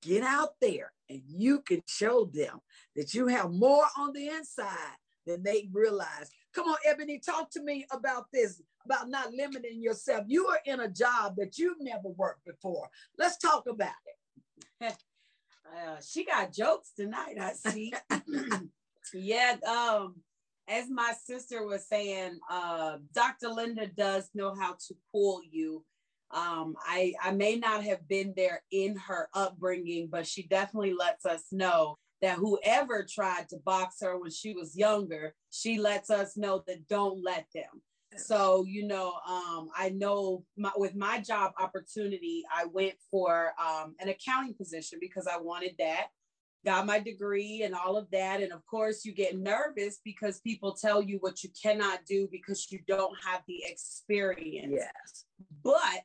get 0.00 0.22
out 0.22 0.50
there 0.60 0.92
and 1.10 1.22
you 1.26 1.60
can 1.62 1.82
show 1.88 2.30
them 2.32 2.60
that 2.94 3.14
you 3.14 3.26
have 3.26 3.50
more 3.50 3.84
on 3.98 4.12
the 4.12 4.28
inside 4.28 4.96
than 5.26 5.42
they 5.42 5.68
realize. 5.72 6.30
Come 6.54 6.68
on, 6.68 6.76
Ebony, 6.86 7.18
talk 7.18 7.50
to 7.50 7.62
me 7.62 7.84
about 7.90 8.26
this, 8.32 8.62
about 8.84 9.10
not 9.10 9.32
limiting 9.32 9.82
yourself. 9.82 10.24
You 10.28 10.46
are 10.46 10.60
in 10.66 10.78
a 10.78 10.88
job 10.88 11.34
that 11.38 11.58
you've 11.58 11.80
never 11.80 12.08
worked 12.08 12.44
before. 12.44 12.88
Let's 13.18 13.36
talk 13.36 13.66
about 13.68 13.90
it. 14.80 14.92
uh, 15.66 15.96
she 16.00 16.24
got 16.24 16.52
jokes 16.52 16.92
tonight, 16.96 17.38
I 17.40 17.52
see. 17.54 17.92
yeah, 19.14 19.56
um, 19.68 20.14
as 20.70 20.88
my 20.88 21.12
sister 21.26 21.66
was 21.66 21.86
saying, 21.88 22.38
uh, 22.48 22.98
Dr. 23.12 23.48
Linda 23.48 23.88
does 23.88 24.30
know 24.34 24.54
how 24.54 24.76
to 24.86 24.94
pull 25.12 25.42
you. 25.50 25.84
Um, 26.30 26.76
I, 26.86 27.12
I 27.20 27.32
may 27.32 27.56
not 27.56 27.82
have 27.82 28.06
been 28.06 28.32
there 28.36 28.62
in 28.70 28.96
her 28.96 29.28
upbringing, 29.34 30.08
but 30.10 30.28
she 30.28 30.44
definitely 30.44 30.94
lets 30.94 31.26
us 31.26 31.46
know 31.50 31.96
that 32.22 32.36
whoever 32.36 33.04
tried 33.04 33.48
to 33.48 33.56
box 33.64 33.96
her 34.00 34.16
when 34.16 34.30
she 34.30 34.52
was 34.52 34.76
younger, 34.76 35.34
she 35.50 35.78
lets 35.78 36.08
us 36.08 36.36
know 36.36 36.62
that 36.68 36.86
don't 36.86 37.22
let 37.24 37.46
them. 37.52 37.82
So, 38.16 38.64
you 38.64 38.86
know, 38.86 39.14
um, 39.28 39.70
I 39.76 39.90
know 39.90 40.44
my, 40.56 40.70
with 40.76 40.94
my 40.94 41.20
job 41.20 41.52
opportunity, 41.58 42.44
I 42.52 42.66
went 42.66 42.94
for 43.10 43.52
um, 43.58 43.94
an 44.00 44.08
accounting 44.08 44.54
position 44.54 44.98
because 45.00 45.26
I 45.26 45.38
wanted 45.38 45.74
that 45.78 46.08
got 46.64 46.86
my 46.86 46.98
degree 46.98 47.62
and 47.62 47.74
all 47.74 47.96
of 47.96 48.10
that. 48.10 48.42
And 48.42 48.52
of 48.52 48.64
course, 48.66 49.04
you 49.04 49.12
get 49.12 49.38
nervous 49.38 50.00
because 50.04 50.40
people 50.40 50.72
tell 50.72 51.02
you 51.02 51.18
what 51.20 51.42
you 51.42 51.50
cannot 51.60 52.00
do 52.06 52.28
because 52.30 52.70
you 52.70 52.80
don't 52.86 53.16
have 53.24 53.42
the 53.46 53.62
experience. 53.66 54.72
Yes. 54.72 55.24
But 55.62 56.04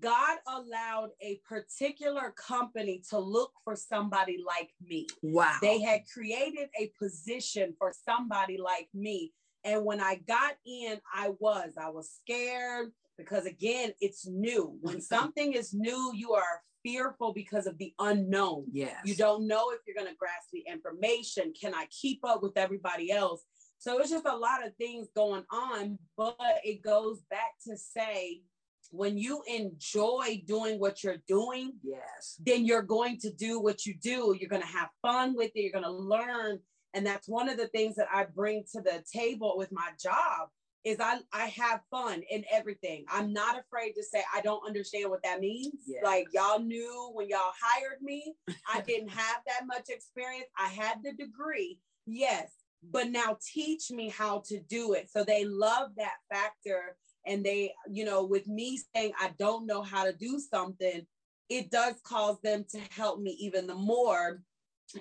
God 0.00 0.38
allowed 0.48 1.10
a 1.20 1.40
particular 1.48 2.34
company 2.36 3.02
to 3.10 3.18
look 3.18 3.52
for 3.64 3.76
somebody 3.76 4.42
like 4.44 4.70
me. 4.84 5.06
Wow. 5.22 5.56
They 5.60 5.80
had 5.80 6.02
created 6.12 6.68
a 6.78 6.90
position 6.98 7.74
for 7.78 7.92
somebody 8.04 8.58
like 8.58 8.88
me. 8.94 9.32
And 9.64 9.84
when 9.84 10.00
I 10.00 10.16
got 10.26 10.54
in, 10.64 10.98
I 11.14 11.32
was, 11.38 11.72
I 11.80 11.90
was 11.90 12.10
scared 12.10 12.92
because 13.18 13.46
again, 13.46 13.92
it's 14.00 14.26
new. 14.26 14.76
When 14.80 15.00
something 15.14 15.52
is 15.52 15.72
new, 15.74 16.12
you 16.14 16.32
are 16.32 16.62
fearful 16.86 17.32
because 17.32 17.66
of 17.66 17.76
the 17.78 17.92
unknown. 17.98 18.64
Yes. 18.70 18.94
You 19.04 19.16
don't 19.16 19.48
know 19.48 19.70
if 19.70 19.80
you're 19.86 19.96
going 19.96 20.12
to 20.12 20.18
grasp 20.18 20.50
the 20.52 20.64
information. 20.70 21.52
Can 21.60 21.74
I 21.74 21.86
keep 21.90 22.20
up 22.24 22.42
with 22.42 22.56
everybody 22.56 23.10
else? 23.10 23.42
So 23.78 23.98
it's 23.98 24.10
just 24.10 24.26
a 24.26 24.36
lot 24.36 24.64
of 24.64 24.74
things 24.76 25.08
going 25.14 25.44
on, 25.50 25.98
but 26.16 26.36
it 26.64 26.82
goes 26.82 27.22
back 27.28 27.54
to 27.66 27.76
say, 27.76 28.42
when 28.90 29.18
you 29.18 29.42
enjoy 29.48 30.42
doing 30.46 30.78
what 30.78 31.02
you're 31.02 31.22
doing, 31.26 31.72
yes, 31.82 32.40
then 32.44 32.64
you're 32.64 32.82
going 32.82 33.18
to 33.18 33.32
do 33.32 33.60
what 33.60 33.84
you 33.84 33.94
do. 34.00 34.36
You're 34.38 34.48
going 34.48 34.62
to 34.62 34.68
have 34.68 34.88
fun 35.02 35.34
with 35.36 35.50
it. 35.54 35.60
You're 35.60 35.72
going 35.72 35.84
to 35.84 35.90
learn. 35.90 36.60
And 36.94 37.04
that's 37.04 37.28
one 37.28 37.48
of 37.48 37.56
the 37.56 37.66
things 37.68 37.96
that 37.96 38.06
I 38.12 38.24
bring 38.24 38.64
to 38.72 38.80
the 38.80 39.02
table 39.12 39.54
with 39.56 39.72
my 39.72 39.90
job 40.00 40.48
is 40.86 40.98
I 41.00 41.18
I 41.32 41.46
have 41.46 41.80
fun 41.90 42.22
in 42.30 42.44
everything. 42.50 43.04
I'm 43.10 43.32
not 43.32 43.58
afraid 43.58 43.94
to 43.94 44.04
say 44.04 44.22
I 44.32 44.40
don't 44.40 44.64
understand 44.64 45.10
what 45.10 45.22
that 45.24 45.40
means. 45.40 45.74
Yes. 45.84 46.04
Like 46.04 46.28
y'all 46.32 46.60
knew 46.60 47.10
when 47.12 47.28
y'all 47.28 47.52
hired 47.60 48.00
me, 48.00 48.36
I 48.72 48.80
didn't 48.86 49.08
have 49.08 49.38
that 49.48 49.66
much 49.66 49.88
experience. 49.88 50.46
I 50.56 50.68
had 50.68 50.98
the 51.02 51.12
degree, 51.12 51.80
yes, 52.06 52.52
but 52.92 53.10
now 53.10 53.36
teach 53.52 53.90
me 53.90 54.08
how 54.08 54.44
to 54.46 54.60
do 54.60 54.92
it. 54.92 55.10
So 55.10 55.24
they 55.24 55.44
love 55.44 55.90
that 55.96 56.14
factor 56.32 56.96
and 57.26 57.44
they, 57.44 57.74
you 57.90 58.04
know, 58.04 58.24
with 58.24 58.46
me 58.46 58.78
saying 58.94 59.10
I 59.20 59.32
don't 59.40 59.66
know 59.66 59.82
how 59.82 60.04
to 60.04 60.12
do 60.12 60.38
something, 60.38 61.04
it 61.48 61.72
does 61.72 61.94
cause 62.04 62.36
them 62.44 62.64
to 62.70 62.78
help 62.90 63.18
me 63.18 63.36
even 63.40 63.66
the 63.66 63.74
more. 63.74 64.40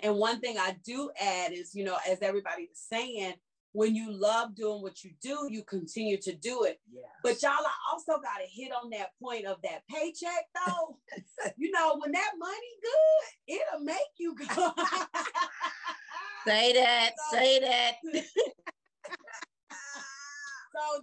And 0.01 0.15
one 0.15 0.39
thing 0.39 0.57
I 0.57 0.77
do 0.83 1.11
add 1.21 1.53
is, 1.53 1.75
you 1.75 1.83
know, 1.83 1.97
as 2.09 2.23
everybody 2.23 2.63
is 2.63 2.79
saying, 2.91 3.35
when 3.75 3.93
you 3.93 4.09
love 4.09 4.55
doing 4.55 4.81
what 4.81 5.03
you 5.03 5.11
do, 5.21 5.49
you 5.51 5.61
continue 5.63 6.15
to 6.21 6.33
do 6.33 6.63
it. 6.63 6.79
Yes. 6.89 7.03
But 7.21 7.43
y'all, 7.43 7.51
I 7.51 7.73
also 7.91 8.13
got 8.13 8.37
to 8.37 8.47
hit 8.49 8.71
on 8.71 8.89
that 8.91 9.09
point 9.21 9.45
of 9.45 9.57
that 9.63 9.81
paycheck, 9.89 10.45
though. 10.65 10.97
you 11.57 11.71
know, 11.71 11.97
when 11.99 12.13
that 12.13 12.31
money 12.39 12.55
good, 12.81 13.57
it'll 13.57 13.83
make 13.83 13.97
you 14.17 14.33
go. 14.33 14.71
say 16.47 16.71
that, 16.71 17.11
so, 17.31 17.37
say 17.37 17.59
that. 17.59 17.95
so 18.13 18.21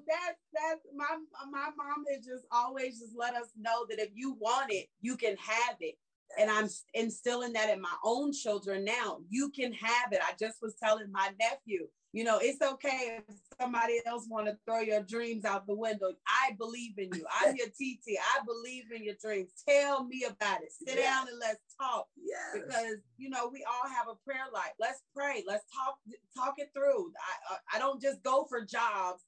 that's 0.09 0.41
that's 0.55 0.81
my 0.97 1.19
my 1.51 1.69
mom 1.77 2.05
has 2.11 2.25
just 2.25 2.47
always 2.51 3.01
just 3.01 3.13
let 3.15 3.35
us 3.35 3.49
know 3.59 3.85
that 3.91 3.99
if 3.99 4.09
you 4.15 4.35
want 4.41 4.73
it, 4.73 4.87
you 5.03 5.19
can 5.19 5.37
have 5.37 5.77
it. 5.81 5.97
And 6.39 6.51
I'm 6.51 6.71
instilling 6.95 7.53
that 7.53 7.69
in 7.69 7.83
my 7.83 7.95
own 8.03 8.33
children 8.33 8.87
now. 8.87 9.19
You 9.29 9.51
can 9.51 9.75
have 9.75 10.13
it. 10.13 10.21
I 10.23 10.33
just 10.41 10.63
was 10.63 10.75
telling 10.83 11.13
my 11.13 11.29
nephew, 11.39 11.89
you 12.13 12.25
know, 12.25 12.39
it's 12.41 12.61
okay 12.61 13.19
if 13.19 13.37
somebody 13.61 14.01
else 14.07 14.27
want 14.29 14.47
to 14.47 14.57
throw 14.67 14.81
your 14.81 15.03
dreams 15.03 15.45
out 15.45 15.67
the 15.67 15.75
window. 15.75 16.13
I 16.27 16.53
believe 16.59 16.99
in 16.99 17.09
you. 17.15 17.25
I'm 17.41 17.57
your 17.57 17.69
TT. 17.69 18.19
I 18.19 18.45
believe 18.45 18.85
in 18.95 19.03
your 19.03 19.15
dreams. 19.23 19.51
Tell 19.67 20.05
me 20.05 20.25
about 20.29 20.63
it. 20.63 20.73
Sit 20.73 20.99
yes. 20.99 21.07
down 21.07 21.29
and 21.29 21.39
let's 21.41 21.61
talk. 21.81 22.07
Yes. 22.17 22.63
Because 22.65 22.97
you 23.17 23.31
know 23.31 23.49
we 23.51 23.65
all 23.65 23.89
have 23.91 24.09
a 24.09 24.17
prayer 24.25 24.45
life. 24.53 24.73
Let's 24.79 25.01
pray. 25.17 25.43
Let's 25.47 25.65
talk 25.73 25.97
talk 26.37 26.55
it 26.59 26.69
through. 26.75 27.13
I 27.51 27.77
I 27.77 27.79
don't 27.79 28.01
just 28.01 28.23
go 28.23 28.47
for 28.49 28.63
jobs 28.63 29.23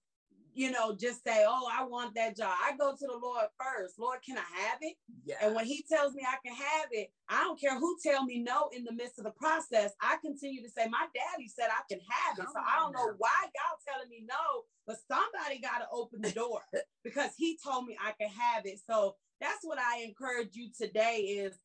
you 0.55 0.71
know, 0.71 0.95
just 0.95 1.25
say, 1.25 1.45
oh, 1.47 1.69
I 1.71 1.85
want 1.85 2.15
that 2.15 2.37
job. 2.37 2.55
I 2.63 2.77
go 2.77 2.93
to 2.93 3.07
the 3.07 3.19
Lord 3.21 3.47
first. 3.59 3.99
Lord, 3.99 4.21
can 4.25 4.39
I 4.39 4.61
have 4.63 4.79
it? 4.81 4.95
Yes. 5.25 5.39
And 5.43 5.55
when 5.55 5.67
he 5.67 5.85
tells 5.91 6.15
me 6.15 6.23
I 6.27 6.37
can 6.47 6.55
have 6.57 6.87
it, 6.93 7.09
I 7.29 7.41
don't 7.41 7.61
care 7.61 7.79
who 7.79 7.97
tell 8.03 8.25
me 8.25 8.39
no 8.41 8.69
in 8.75 8.85
the 8.85 8.93
midst 8.93 9.19
of 9.19 9.25
the 9.25 9.33
process. 9.33 9.93
I 10.01 10.17
continue 10.25 10.63
to 10.63 10.71
say, 10.71 10.87
my 10.89 11.07
daddy 11.15 11.49
said 11.49 11.69
I 11.71 11.83
can 11.93 12.01
have 12.09 12.39
it. 12.39 12.47
So 12.53 12.61
I 12.61 12.81
don't 12.81 12.93
know 12.93 13.15
why 13.19 13.35
y'all 13.43 13.79
telling 13.87 14.09
me 14.09 14.25
no, 14.29 14.63
but 14.87 14.97
somebody 15.11 15.61
got 15.61 15.79
to 15.79 15.87
open 15.93 16.21
the 16.23 16.31
door 16.31 16.61
because 17.05 17.31
he 17.37 17.59
told 17.63 17.87
me 17.87 17.97
I 18.01 18.13
can 18.21 18.31
have 18.31 18.65
it. 18.65 18.81
So 18.89 19.17
that's 19.41 19.65
what 19.65 19.79
I 19.79 20.03
encourage 20.03 20.55
you 20.55 20.69
today 20.79 21.19
is 21.19 21.59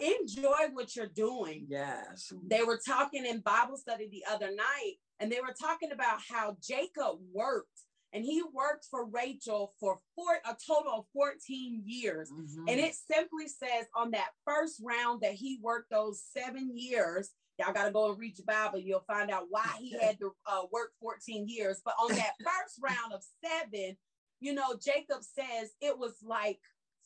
enjoy 0.00 0.72
what 0.72 0.96
you're 0.96 1.06
doing. 1.06 1.66
Yes. 1.68 2.32
They 2.48 2.64
were 2.64 2.80
talking 2.84 3.24
in 3.24 3.40
Bible 3.40 3.76
study 3.76 4.08
the 4.10 4.24
other 4.30 4.52
night 4.54 4.94
and 5.20 5.30
they 5.30 5.40
were 5.40 5.54
talking 5.58 5.92
about 5.92 6.18
how 6.28 6.56
Jacob 6.60 7.18
worked 7.32 7.68
and 8.12 8.24
he 8.24 8.42
worked 8.52 8.86
for 8.90 9.06
Rachel 9.06 9.74
for 9.80 10.00
four, 10.14 10.34
a 10.44 10.54
total 10.66 10.92
of 10.92 11.04
14 11.14 11.82
years. 11.84 12.30
Mm-hmm. 12.30 12.68
And 12.68 12.78
it 12.78 12.94
simply 12.94 13.48
says 13.48 13.86
on 13.96 14.10
that 14.10 14.30
first 14.44 14.80
round 14.82 15.22
that 15.22 15.32
he 15.32 15.58
worked 15.62 15.90
those 15.90 16.22
seven 16.36 16.76
years. 16.76 17.30
Y'all 17.58 17.72
got 17.72 17.86
to 17.86 17.90
go 17.90 18.10
and 18.10 18.18
read 18.18 18.38
your 18.38 18.46
Bible. 18.46 18.78
You'll 18.78 19.04
find 19.06 19.30
out 19.30 19.46
why 19.48 19.68
he 19.78 19.96
had 19.98 20.18
to 20.18 20.34
uh, 20.46 20.62
work 20.70 20.92
14 21.00 21.48
years. 21.48 21.80
But 21.84 21.94
on 22.00 22.14
that 22.14 22.34
first 22.40 22.78
round 22.82 23.12
of 23.14 23.22
seven, 23.42 23.96
you 24.40 24.52
know, 24.52 24.74
Jacob 24.82 25.22
says 25.22 25.70
it 25.80 25.98
was 25.98 26.16
like 26.22 26.58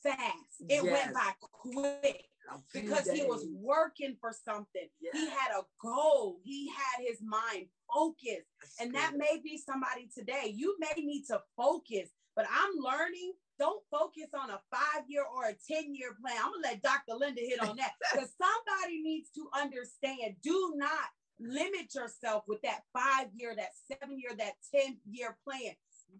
fast. 0.02 0.60
It 0.68 0.82
yes. 0.82 0.84
went 0.84 1.14
by 1.14 1.32
quick 1.40 2.24
because 2.72 3.04
days. 3.04 3.20
he 3.20 3.24
was 3.24 3.46
working 3.52 4.16
for 4.20 4.32
something. 4.44 4.88
Yes. 5.00 5.14
He 5.14 5.28
had 5.28 5.52
a 5.58 5.62
goal. 5.82 6.38
He 6.44 6.68
had 6.68 7.04
his 7.06 7.18
mind 7.22 7.66
focused. 7.92 8.46
That's 8.60 8.80
and 8.80 8.92
good. 8.92 9.00
that 9.00 9.16
may 9.16 9.40
be 9.42 9.58
somebody 9.58 10.08
today. 10.16 10.52
You 10.54 10.76
may 10.78 11.02
need 11.02 11.24
to 11.28 11.40
focus, 11.56 12.10
but 12.34 12.46
I'm 12.50 12.72
learning. 12.78 13.32
Don't 13.58 13.82
focus 13.90 14.28
on 14.34 14.50
a 14.50 14.60
five 14.70 15.04
year 15.08 15.24
or 15.24 15.44
a 15.44 15.54
10 15.72 15.94
year 15.94 16.16
plan. 16.20 16.36
I'm 16.38 16.52
going 16.52 16.62
to 16.62 16.68
let 16.68 16.82
Dr. 16.82 17.18
Linda 17.18 17.40
hit 17.40 17.60
on 17.60 17.76
that 17.76 17.92
because 18.12 18.30
somebody 18.36 19.02
needs 19.02 19.30
to 19.34 19.48
understand 19.54 20.36
do 20.42 20.74
not 20.76 21.08
limit 21.40 21.94
yourself 21.94 22.44
with 22.48 22.60
that 22.62 22.80
five 22.92 23.28
year, 23.34 23.54
that 23.56 23.70
seven 23.90 24.18
year, 24.18 24.30
that 24.38 24.54
10 24.74 24.98
year 25.10 25.36
plan 25.44 25.72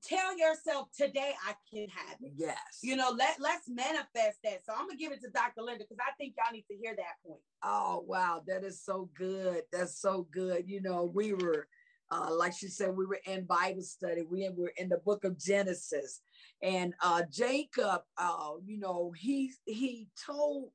tell 0.03 0.37
yourself 0.37 0.89
today 0.97 1.33
I 1.47 1.55
can 1.73 1.89
have 1.89 2.17
it. 2.21 2.33
Yes. 2.37 2.57
You 2.83 2.97
know, 2.97 3.11
let 3.17 3.41
let's 3.41 3.69
manifest 3.69 4.39
that. 4.45 4.65
So 4.65 4.73
I'm 4.73 4.87
gonna 4.87 4.99
give 4.99 5.13
it 5.13 5.21
to 5.23 5.31
Dr. 5.31 5.63
Linda 5.63 5.85
because 5.85 5.99
I 6.01 6.13
think 6.19 6.35
y'all 6.37 6.53
need 6.53 6.67
to 6.71 6.77
hear 6.77 6.95
that 6.97 7.23
point. 7.27 7.41
Oh 7.63 8.05
wow, 8.07 8.43
that 8.47 8.65
is 8.65 8.83
so 8.83 9.11
good. 9.15 9.63
That's 9.73 10.01
so 10.01 10.27
good. 10.33 10.69
You 10.69 10.81
know, 10.81 11.05
we 11.05 11.33
were 11.35 11.69
uh, 12.11 12.33
like 12.33 12.53
she 12.53 12.69
said, 12.69 12.97
we 12.97 13.07
were 13.07 13.21
in 13.27 13.45
Bible 13.45 13.83
study. 13.83 14.23
We 14.23 14.49
were 14.57 14.73
in 14.77 14.89
the 14.89 14.99
book 14.99 15.25
of 15.25 15.39
Genesis, 15.39 16.21
and 16.63 16.95
uh, 17.03 17.23
Jacob, 17.31 18.03
uh, 18.17 18.53
you 18.65 18.79
know, 18.79 19.13
he 19.17 19.53
he 19.65 20.09
told 20.25 20.71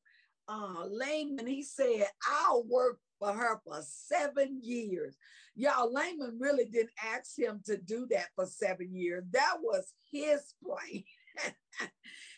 uh, 0.48 0.86
Laban, 0.90 1.48
he 1.48 1.63
said, 1.63 2.08
"I'll 2.28 2.63
work 2.68 3.00
for 3.22 3.32
her 3.32 3.62
for 3.63 3.82
seven 3.84 4.60
years. 4.63 5.16
Y'all, 5.56 5.94
Laban 5.94 6.38
really 6.40 6.66
didn't 6.66 6.90
ask 7.16 7.38
him 7.38 7.62
to 7.66 7.78
do 7.78 8.08
that 8.10 8.30
for 8.36 8.48
seven 8.48 8.96
years. 8.96 9.24
That 9.32 9.58
was 9.62 9.94
his 10.12 10.56
plan. 10.66 11.04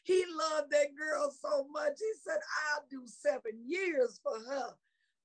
he 0.04 0.26
loved 0.30 0.72
that 0.72 0.96
girl 0.98 1.32
so 1.32 1.68
much. 1.72 1.94
He 1.98 2.12
said, 2.22 2.40
I'll 2.76 2.86
do 2.92 3.04
seven 3.06 3.64
years 3.66 4.20
for 4.22 4.38
her. 4.52 4.72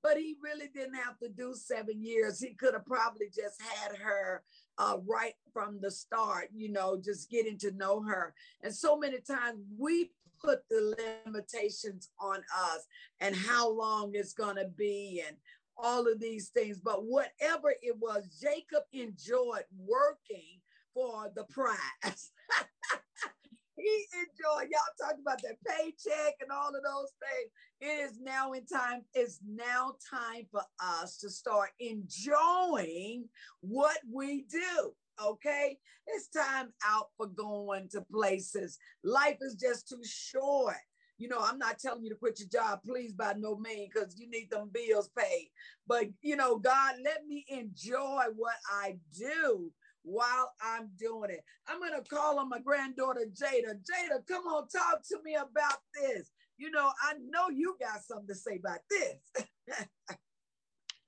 But 0.01 0.15
he 0.15 0.37
really 0.41 0.69
didn't 0.73 0.95
have 0.95 1.19
to 1.19 1.27
do 1.27 1.53
seven 1.53 2.01
years. 2.01 2.39
He 2.39 2.53
could 2.53 2.73
have 2.73 2.85
probably 2.85 3.25
just 3.25 3.61
had 3.61 3.97
her 3.97 4.43
uh, 4.77 4.95
right 5.05 5.33
from 5.51 5.79
the 5.81 5.91
start, 5.91 6.51
you 6.55 6.71
know, 6.71 6.97
just 7.03 7.29
getting 7.29 7.57
to 7.57 7.71
know 7.71 8.01
her. 8.03 8.33
And 8.63 8.73
so 8.73 8.97
many 8.97 9.19
times 9.19 9.59
we 9.77 10.11
put 10.43 10.59
the 10.69 10.95
limitations 11.25 12.09
on 12.19 12.37
us 12.37 12.85
and 13.19 13.35
how 13.35 13.69
long 13.69 14.11
it's 14.13 14.33
going 14.33 14.55
to 14.55 14.69
be 14.77 15.23
and 15.25 15.37
all 15.77 16.07
of 16.07 16.19
these 16.19 16.49
things. 16.49 16.79
But 16.79 17.05
whatever 17.05 17.73
it 17.81 17.95
was, 17.99 18.27
Jacob 18.41 18.83
enjoyed 18.93 19.65
working 19.77 20.59
for 20.93 21.31
the 21.35 21.45
prize. 21.45 22.31
he 23.75 24.05
enjoyed 24.13 24.69
y'all 24.69 24.81
talking 24.99 25.21
about 25.21 25.41
that 25.43 25.57
paycheck 25.65 26.35
and 26.41 26.51
all 26.51 26.69
of 26.69 26.83
those 26.83 27.11
things. 27.19 27.51
It 27.81 28.09
is 28.09 28.19
now 28.21 28.51
in 28.53 28.65
time, 28.65 29.03
it's 29.13 29.39
now 29.47 29.93
time 30.09 30.45
for 30.51 30.61
us 30.81 31.17
to 31.19 31.29
start 31.29 31.69
enjoying 31.79 33.25
what 33.61 33.97
we 34.11 34.45
do. 34.49 34.93
Okay, 35.23 35.77
it's 36.07 36.29
time 36.29 36.73
out 36.87 37.07
for 37.17 37.27
going 37.27 37.89
to 37.89 38.01
places. 38.11 38.77
Life 39.03 39.37
is 39.41 39.55
just 39.55 39.89
too 39.89 40.01
short. 40.03 40.75
You 41.17 41.27
know, 41.27 41.39
I'm 41.41 41.57
not 41.57 41.79
telling 41.79 42.03
you 42.03 42.09
to 42.09 42.15
quit 42.15 42.39
your 42.39 42.47
job, 42.47 42.79
please, 42.85 43.11
by 43.11 43.33
no 43.37 43.57
means, 43.57 43.89
because 43.93 44.17
you 44.17 44.29
need 44.29 44.49
them 44.49 44.71
bills 44.73 45.09
paid. 45.17 45.51
But, 45.85 46.05
you 46.21 46.37
know, 46.37 46.57
God, 46.57 46.95
let 47.03 47.27
me 47.27 47.45
enjoy 47.49 48.23
what 48.37 48.55
I 48.71 48.95
do 49.17 49.69
while 50.03 50.53
I'm 50.61 50.89
doing 50.97 51.31
it. 51.31 51.43
I'm 51.67 51.79
going 51.79 52.01
to 52.01 52.09
call 52.09 52.39
on 52.39 52.47
my 52.47 52.59
granddaughter, 52.59 53.25
Jada. 53.33 53.73
Jada, 53.75 54.25
come 54.27 54.43
on, 54.47 54.69
talk 54.69 55.01
to 55.09 55.17
me 55.23 55.35
about 55.35 55.79
this. 55.93 56.31
You 56.57 56.71
know, 56.71 56.89
I 57.03 57.13
know 57.29 57.49
you 57.49 57.75
got 57.79 58.01
something 58.01 58.27
to 58.27 58.35
say 58.35 58.57
about 58.57 58.79
this. 58.89 59.85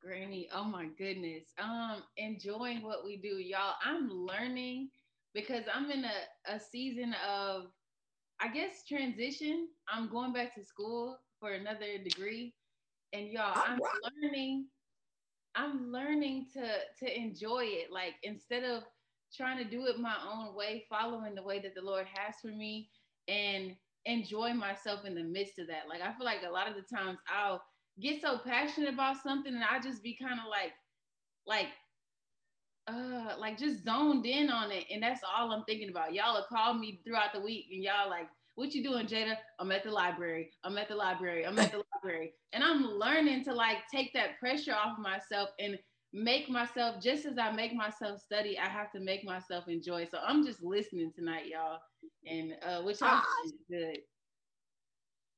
Granny, 0.01 0.49
oh 0.53 0.63
my 0.63 0.87
goodness. 0.97 1.45
Um, 1.61 2.03
enjoying 2.17 2.81
what 2.81 3.05
we 3.05 3.17
do, 3.17 3.37
y'all. 3.37 3.75
I'm 3.83 4.09
learning 4.09 4.89
because 5.33 5.63
I'm 5.73 5.91
in 5.91 6.03
a, 6.05 6.55
a 6.55 6.59
season 6.59 7.15
of, 7.27 7.65
I 8.39 8.47
guess, 8.49 8.83
transition. 8.87 9.67
I'm 9.87 10.09
going 10.09 10.33
back 10.33 10.55
to 10.55 10.63
school 10.65 11.17
for 11.39 11.51
another 11.51 11.97
degree. 12.03 12.55
And 13.13 13.27
y'all, 13.27 13.53
I'm 13.55 13.79
learning, 14.23 14.67
I'm 15.55 15.91
learning 15.91 16.47
to 16.53 17.05
to 17.05 17.17
enjoy 17.19 17.65
it. 17.65 17.91
Like 17.91 18.15
instead 18.23 18.63
of 18.63 18.83
trying 19.35 19.57
to 19.63 19.69
do 19.69 19.85
it 19.85 19.99
my 19.99 20.15
own 20.31 20.55
way, 20.55 20.85
following 20.89 21.35
the 21.35 21.43
way 21.43 21.59
that 21.59 21.75
the 21.75 21.81
Lord 21.81 22.07
has 22.15 22.35
for 22.41 22.47
me 22.47 22.89
and 23.27 23.75
enjoy 24.05 24.53
myself 24.53 25.05
in 25.05 25.13
the 25.13 25.23
midst 25.23 25.59
of 25.59 25.67
that. 25.67 25.87
Like 25.87 26.01
I 26.01 26.13
feel 26.13 26.25
like 26.25 26.39
a 26.47 26.51
lot 26.51 26.67
of 26.69 26.75
the 26.75 26.95
times 26.95 27.19
I'll 27.31 27.61
get 27.99 28.21
so 28.21 28.37
passionate 28.37 28.93
about 28.93 29.21
something 29.21 29.53
and 29.53 29.63
I 29.63 29.79
just 29.79 30.03
be 30.03 30.17
kind 30.21 30.39
of 30.39 30.47
like, 30.49 30.73
like, 31.45 31.67
uh, 32.87 33.35
like 33.37 33.57
just 33.57 33.83
zoned 33.83 34.25
in 34.25 34.49
on 34.49 34.71
it. 34.71 34.85
And 34.91 35.01
that's 35.01 35.21
all 35.23 35.51
I'm 35.51 35.63
thinking 35.65 35.89
about. 35.89 36.13
Y'all 36.13 36.33
will 36.33 36.45
call 36.49 36.73
me 36.73 37.01
throughout 37.05 37.33
the 37.33 37.41
week 37.41 37.67
and 37.71 37.83
y'all 37.83 38.09
like, 38.09 38.27
what 38.55 38.73
you 38.73 38.83
doing, 38.83 39.07
Jada? 39.07 39.35
I'm 39.59 39.71
at 39.71 39.83
the 39.83 39.91
library. 39.91 40.51
I'm 40.63 40.77
at 40.77 40.87
the 40.87 40.95
library. 40.95 41.45
I'm 41.45 41.57
at 41.57 41.71
the 41.71 41.83
library. 42.03 42.33
And 42.53 42.63
I'm 42.63 42.83
learning 42.83 43.43
to 43.45 43.53
like 43.53 43.77
take 43.91 44.13
that 44.13 44.39
pressure 44.39 44.73
off 44.73 44.97
of 44.97 45.03
myself 45.03 45.49
and 45.59 45.77
make 46.13 46.49
myself 46.49 47.01
just 47.01 47.25
as 47.25 47.37
I 47.37 47.51
make 47.51 47.73
myself 47.73 48.19
study, 48.19 48.59
I 48.59 48.67
have 48.67 48.91
to 48.91 48.99
make 48.99 49.23
myself 49.23 49.67
enjoy. 49.67 50.05
So 50.05 50.19
I'm 50.25 50.45
just 50.45 50.61
listening 50.61 51.11
tonight, 51.15 51.45
y'all. 51.47 51.79
And 52.27 52.53
uh 52.65 52.81
which 52.81 53.01
I'm 53.01 53.21
ah. 53.21 53.25
good. 53.69 53.97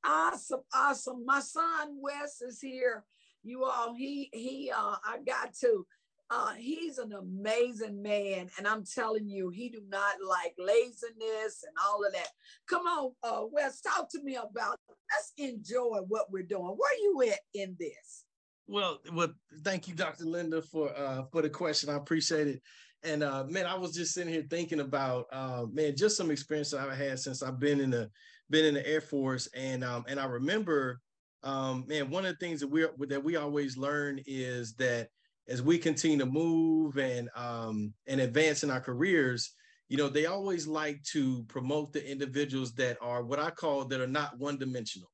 Awesome, 0.05 0.61
awesome. 0.73 1.25
My 1.25 1.39
son 1.39 1.97
Wes 2.01 2.41
is 2.41 2.59
here. 2.59 3.03
You 3.43 3.65
all, 3.65 3.93
he 3.93 4.29
he 4.33 4.71
uh 4.75 4.95
I 5.03 5.19
got 5.25 5.53
to 5.61 5.85
uh 6.29 6.53
he's 6.53 6.97
an 6.97 7.13
amazing 7.13 8.01
man 8.01 8.49
and 8.57 8.67
I'm 8.67 8.83
telling 8.85 9.29
you 9.29 9.49
he 9.49 9.69
do 9.69 9.81
not 9.89 10.15
like 10.25 10.53
laziness 10.57 11.63
and 11.65 11.75
all 11.85 12.05
of 12.05 12.13
that. 12.13 12.29
Come 12.69 12.85
on, 12.85 13.11
uh 13.23 13.45
Wes, 13.51 13.81
talk 13.81 14.09
to 14.11 14.23
me 14.23 14.35
about 14.35 14.79
let's 14.89 15.33
enjoy 15.37 15.99
what 16.07 16.31
we're 16.31 16.43
doing. 16.43 16.75
Where 16.77 16.99
you 16.99 17.31
at 17.31 17.39
in 17.53 17.75
this? 17.79 18.25
Well, 18.67 18.99
well, 19.13 19.33
thank 19.63 19.87
you, 19.89 19.95
Dr. 19.95 20.25
Linda, 20.25 20.61
for 20.61 20.89
uh 20.97 21.23
for 21.31 21.41
the 21.41 21.49
question. 21.49 21.89
I 21.89 21.95
appreciate 21.95 22.47
it. 22.47 22.61
And 23.03 23.21
uh, 23.21 23.43
man, 23.49 23.65
I 23.65 23.75
was 23.75 23.93
just 23.93 24.13
sitting 24.13 24.33
here 24.33 24.45
thinking 24.49 24.79
about 24.79 25.25
uh, 25.33 25.65
man, 25.71 25.95
just 25.95 26.15
some 26.15 26.31
experience 26.31 26.71
that 26.71 26.79
I've 26.79 26.97
had 26.97 27.19
since 27.19 27.43
I've 27.43 27.59
been 27.59 27.81
in 27.81 27.89
the 27.89 28.09
been 28.53 28.65
in 28.65 28.75
the 28.75 28.87
Air 28.87 29.01
Force, 29.01 29.47
and 29.55 29.83
um, 29.83 30.05
and 30.07 30.19
I 30.19 30.25
remember, 30.25 31.01
um, 31.41 31.85
man, 31.87 32.09
one 32.11 32.23
of 32.23 32.31
the 32.31 32.45
things 32.45 32.61
that 32.61 32.67
we 32.67 32.85
that 33.07 33.21
we 33.21 33.35
always 33.35 33.75
learn 33.75 34.21
is 34.27 34.75
that 34.75 35.09
as 35.49 35.61
we 35.61 35.77
continue 35.77 36.19
to 36.19 36.25
move 36.25 36.97
and 36.97 37.29
um, 37.35 37.93
and 38.07 38.21
advance 38.21 38.63
in 38.63 38.69
our 38.69 38.79
careers, 38.79 39.53
you 39.89 39.97
know, 39.97 40.07
they 40.07 40.27
always 40.27 40.67
like 40.67 41.03
to 41.11 41.43
promote 41.45 41.91
the 41.91 42.09
individuals 42.09 42.73
that 42.75 42.95
are 43.01 43.23
what 43.23 43.39
I 43.39 43.49
call 43.49 43.85
that 43.85 43.99
are 43.99 44.07
not 44.07 44.37
one 44.37 44.57
dimensional 44.57 45.09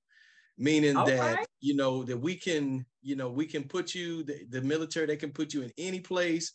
meaning 0.61 0.97
okay. 0.97 1.15
that 1.15 1.47
you 1.61 1.73
know 1.73 2.03
that 2.03 2.17
we 2.17 2.35
can 2.35 2.85
you 3.01 3.15
know 3.15 3.29
we 3.29 3.45
can 3.45 3.63
put 3.63 3.95
you 3.95 4.23
the, 4.23 4.45
the 4.49 4.61
military 4.61 5.05
they 5.05 5.15
can 5.15 5.31
put 5.31 5.53
you 5.53 5.61
in 5.61 5.71
any 5.77 6.01
place 6.01 6.51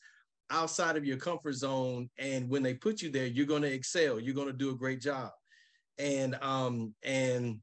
outside 0.50 0.94
of 0.94 1.06
your 1.06 1.16
comfort 1.16 1.54
zone 1.54 2.10
and 2.18 2.46
when 2.50 2.62
they 2.62 2.74
put 2.74 3.00
you 3.00 3.08
there 3.10 3.24
you're 3.24 3.46
going 3.46 3.62
to 3.62 3.72
excel. 3.72 4.20
You're 4.20 4.34
going 4.34 4.48
to 4.48 4.52
do 4.52 4.68
a 4.68 4.76
great 4.76 5.00
job 5.00 5.30
and 5.98 6.36
um 6.42 6.94
and 7.02 7.60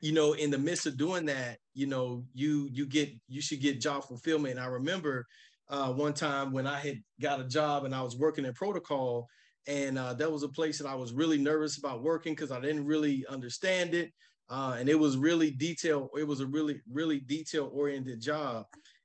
you 0.00 0.12
know 0.12 0.32
in 0.32 0.50
the 0.50 0.58
midst 0.58 0.86
of 0.86 0.96
doing 0.96 1.26
that 1.26 1.58
you 1.74 1.86
know 1.86 2.24
you 2.34 2.68
you 2.72 2.86
get 2.86 3.10
you 3.28 3.40
should 3.40 3.60
get 3.60 3.80
job 3.80 4.04
fulfillment. 4.04 4.56
And 4.56 4.60
i 4.60 4.66
remember 4.66 5.26
uh 5.68 5.92
one 5.92 6.14
time 6.14 6.52
when 6.52 6.66
i 6.66 6.78
had 6.78 7.02
got 7.20 7.40
a 7.40 7.44
job 7.44 7.84
and 7.84 7.94
i 7.94 8.02
was 8.02 8.16
working 8.16 8.44
in 8.44 8.52
protocol 8.54 9.28
and 9.66 9.98
uh, 9.98 10.14
that 10.14 10.30
was 10.32 10.42
a 10.42 10.48
place 10.48 10.78
that 10.78 10.88
i 10.88 10.94
was 10.94 11.12
really 11.12 11.38
nervous 11.38 11.78
about 11.78 12.02
working 12.02 12.32
because 12.32 12.50
i 12.50 12.60
didn't 12.60 12.86
really 12.86 13.24
understand 13.28 13.94
it. 13.94 14.12
Uh, 14.50 14.76
and 14.78 14.88
it 14.88 14.98
was 14.98 15.18
really 15.18 15.50
detail 15.50 16.08
it 16.18 16.26
was 16.26 16.40
a 16.40 16.46
really 16.46 16.80
really 16.90 17.20
detail 17.20 17.70
oriented 17.72 18.20
job. 18.20 18.64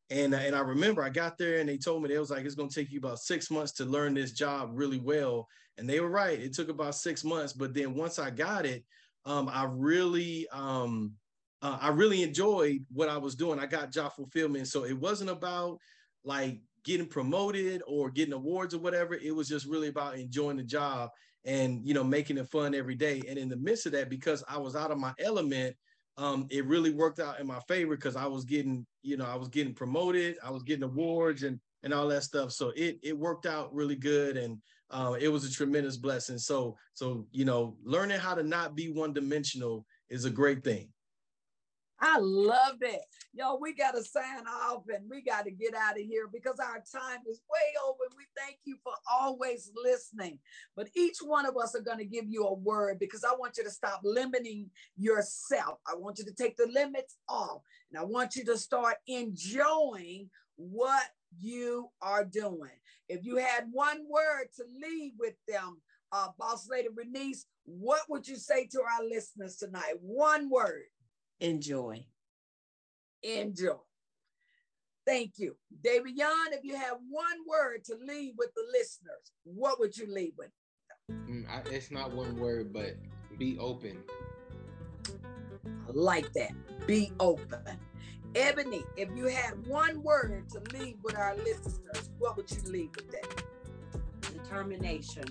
And, 0.10 0.34
and 0.36 0.56
I 0.56 0.60
remember 0.60 1.02
I 1.02 1.10
got 1.10 1.38
there 1.38 1.60
and 1.60 1.68
they 1.68 1.78
told 1.78 2.04
me 2.04 2.10
they 2.10 2.20
was 2.20 2.30
like, 2.30 2.46
it's 2.46 2.56
going 2.56 2.70
to 2.70 2.76
take 2.76 2.92
you 2.92 3.00
about 3.00 3.20
six 3.20 3.50
months 3.50 3.72
to 3.74 3.86
learn 3.86 4.14
this 4.14 4.32
job 4.32 4.70
really 4.74 5.00
well. 5.00 5.48
And 5.78 5.90
they 5.90 6.00
were 6.00 6.10
right. 6.10 6.40
It 6.40 6.54
took 6.54 6.70
about 6.70 6.96
six 6.96 7.24
months. 7.24 7.54
But 7.54 7.74
then 7.74 7.96
once 7.96 8.20
I 8.20 8.30
got 8.30 8.66
it, 8.66 8.84
um, 9.26 9.50
I 9.52 9.66
really, 9.66 10.48
um, 10.50 11.14
uh, 11.62 11.78
I 11.82 11.90
really 11.90 12.24
enjoyed 12.24 12.86
what 12.92 13.10
I 13.10 13.18
was 13.18 13.36
doing. 13.36 13.60
I 13.60 13.66
got 13.66 13.92
job 13.92 14.14
fulfillment. 14.14 14.68
So 14.68 14.84
it 14.84 14.98
wasn't 14.98 15.30
about 15.30 15.80
like 16.24 16.62
getting 16.84 17.08
promoted 17.08 17.82
or 17.88 18.12
getting 18.12 18.34
awards 18.34 18.74
or 18.74 18.80
whatever. 18.80 19.16
It 19.16 19.34
was 19.36 19.48
just 19.48 19.66
really 19.66 19.88
about 19.88 20.18
enjoying 20.18 20.58
the 20.58 20.64
job 20.64 21.10
and, 21.46 21.86
you 21.88 21.94
know, 21.94 22.04
making 22.04 22.38
it 22.38 22.50
fun 22.50 22.76
every 22.76 22.96
day. 22.96 23.22
And 23.28 23.38
in 23.38 23.50
the 23.50 23.58
midst 23.58 23.86
of 23.86 23.94
that, 23.94 24.10
because 24.10 24.44
I 24.48 24.58
was 24.58 24.76
out 24.76 24.92
of 24.92 24.98
my 24.98 25.14
element, 25.20 25.76
um, 26.18 26.48
it 26.52 26.66
really 26.66 26.92
worked 26.92 27.20
out 27.20 27.40
in 27.40 27.48
my 27.48 27.60
favor 27.68 27.96
because 27.96 28.16
I 28.16 28.26
was 28.26 28.46
getting, 28.46 28.86
you 29.02 29.18
know, 29.18 29.26
I 29.26 29.36
was 29.36 29.50
getting 29.50 29.74
promoted, 29.74 30.38
I 30.44 30.52
was 30.52 30.64
getting 30.64 30.84
awards 30.84 31.44
and 31.44 31.60
and 31.82 31.94
all 31.94 32.08
that 32.08 32.24
stuff. 32.24 32.52
So 32.52 32.72
it 32.76 33.00
it 33.04 33.18
worked 33.18 33.46
out 33.46 33.74
really 33.74 33.96
good, 33.96 34.38
and 34.38 34.62
uh, 34.92 35.16
it 35.20 35.28
was 35.28 35.46
a 35.46 35.52
tremendous 35.52 35.98
blessing. 35.98 36.38
So 36.38 36.78
so 36.94 37.26
you 37.32 37.46
know, 37.46 37.78
learning 37.84 38.20
how 38.20 38.36
to 38.36 38.44
not 38.44 38.76
be 38.76 38.90
one 38.90 39.14
dimensional 39.14 39.86
is 40.10 40.26
a 40.26 40.30
great 40.30 40.64
thing. 40.64 40.90
I 42.04 42.18
love 42.20 42.80
that. 42.82 43.00
Yo, 43.34 43.58
we 43.62 43.74
got 43.74 43.92
to 43.92 44.04
sign 44.04 44.46
off 44.46 44.84
and 44.94 45.10
we 45.10 45.22
got 45.22 45.46
to 45.46 45.52
get 45.52 45.74
out 45.74 45.94
of 45.94 46.06
here 46.06 46.28
because 46.32 46.60
our 46.60 46.84
time 46.94 47.22
is 47.30 47.42
way 47.50 47.74
over. 47.88 47.98
We 48.18 48.26
thank 48.38 48.58
you 48.66 48.76
for 48.84 48.92
always 49.10 49.72
listening. 49.74 50.40
But 50.76 50.90
each 50.96 51.18
one 51.24 51.46
of 51.46 51.56
us 51.56 51.76
are 51.76 51.82
going 51.82 52.00
to 52.00 52.06
give 52.06 52.26
you 52.28 52.44
a 52.44 52.54
word 52.54 53.00
because 53.00 53.24
I 53.24 53.34
want 53.34 53.58
you 53.58 53.64
to 53.64 53.72
stop 53.72 54.02
limiting 54.04 54.70
yourself. 54.98 55.80
I 55.88 55.96
want 55.96 56.20
you 56.20 56.26
to 56.26 56.34
take 56.34 56.58
the 56.58 56.68
limits 56.68 57.16
off 57.30 57.62
and 57.90 57.98
I 57.98 58.04
want 58.04 58.36
you 58.36 58.44
to 58.46 58.58
start 58.58 58.98
enjoying 59.08 60.30
what 60.58 61.04
you 61.40 61.90
are 62.02 62.26
doing. 62.26 62.72
If 63.10 63.26
you 63.26 63.38
had 63.38 63.66
one 63.72 64.06
word 64.10 64.48
to 64.58 64.64
leave 64.82 65.14
with 65.20 65.36
them, 65.48 65.82
uh, 66.12 66.28
Boss 66.38 66.68
Lady 66.70 66.90
Renise, 66.90 67.46
what 67.66 68.02
would 68.10 68.28
you 68.28 68.36
say 68.36 68.68
to 68.68 68.82
our 68.82 69.04
listeners 69.04 69.58
tonight? 69.58 69.96
One 70.02 70.50
word. 70.50 70.84
Enjoy. 71.40 72.06
Enjoy. 73.24 73.78
Thank 75.06 75.34
you. 75.38 75.56
Davion, 75.84 76.52
if 76.52 76.64
you 76.64 76.76
have 76.76 76.98
one 77.10 77.38
word 77.48 77.84
to 77.86 77.96
leave 78.08 78.34
with 78.38 78.54
the 78.56 78.64
listeners, 78.72 79.32
what 79.44 79.80
would 79.80 79.98
you 79.98 80.12
leave 80.12 80.34
with? 80.38 80.50
Mm, 81.12 81.46
I, 81.50 81.62
it's 81.70 81.92
not 81.92 82.12
one 82.12 82.38
word, 82.38 82.72
but 82.72 82.96
be 83.38 83.58
open. 83.60 84.04
I 85.66 85.92
like 85.92 86.32
that. 86.34 86.52
Be 86.88 87.12
open. 87.20 87.60
Ebony, 88.36 88.84
if 88.98 89.10
you 89.16 89.28
had 89.28 89.66
one 89.68 90.02
word 90.02 90.50
to 90.50 90.62
leave 90.78 90.98
with 91.04 91.16
our 91.16 91.36
listeners, 91.36 92.10
what 92.18 92.36
would 92.36 92.50
you 92.50 92.62
leave 92.72 92.90
with 92.96 93.12
them? 93.12 94.02
Determination. 94.22 95.26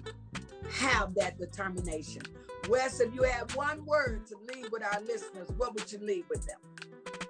Have 0.70 1.14
that 1.14 1.38
determination. 1.38 2.22
Wes, 2.68 3.00
if 3.00 3.12
you 3.12 3.22
had 3.22 3.52
one 3.56 3.84
word 3.84 4.26
to 4.28 4.36
leave 4.54 4.70
with 4.70 4.84
our 4.84 5.00
listeners, 5.00 5.48
what 5.56 5.74
would 5.74 5.90
you 5.90 5.98
leave 5.98 6.24
with 6.30 6.46
them? 6.46 6.58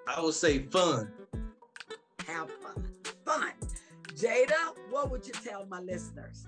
I 0.06 0.20
would 0.20 0.34
say 0.34 0.58
fun. 0.58 1.10
Have 2.26 2.50
fun. 2.50 2.84
Fun. 3.24 3.52
Jada, 4.14 4.76
what 4.90 5.10
would 5.10 5.26
you 5.26 5.32
tell 5.32 5.64
my 5.66 5.80
listeners? 5.80 6.44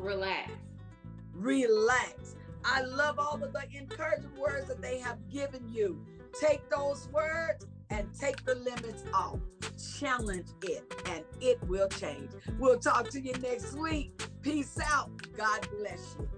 Relax. 0.00 0.50
Relax. 1.32 2.34
I 2.64 2.82
love 2.82 3.20
all 3.20 3.40
of 3.42 3.52
the 3.52 3.62
encouraging 3.72 4.34
words 4.36 4.66
that 4.66 4.82
they 4.82 4.98
have 4.98 5.18
given 5.30 5.68
you. 5.68 6.04
Take 6.40 6.68
those 6.70 7.08
words 7.12 7.66
and 7.90 8.08
take 8.18 8.44
the 8.44 8.54
limits 8.56 9.04
off. 9.14 9.38
Challenge 9.98 10.46
it, 10.62 10.94
and 11.06 11.24
it 11.40 11.62
will 11.68 11.88
change. 11.88 12.30
We'll 12.58 12.78
talk 12.78 13.10
to 13.10 13.20
you 13.20 13.32
next 13.34 13.74
week. 13.76 14.12
Peace 14.42 14.78
out. 14.92 15.10
God 15.36 15.68
bless 15.78 16.16
you. 16.18 16.28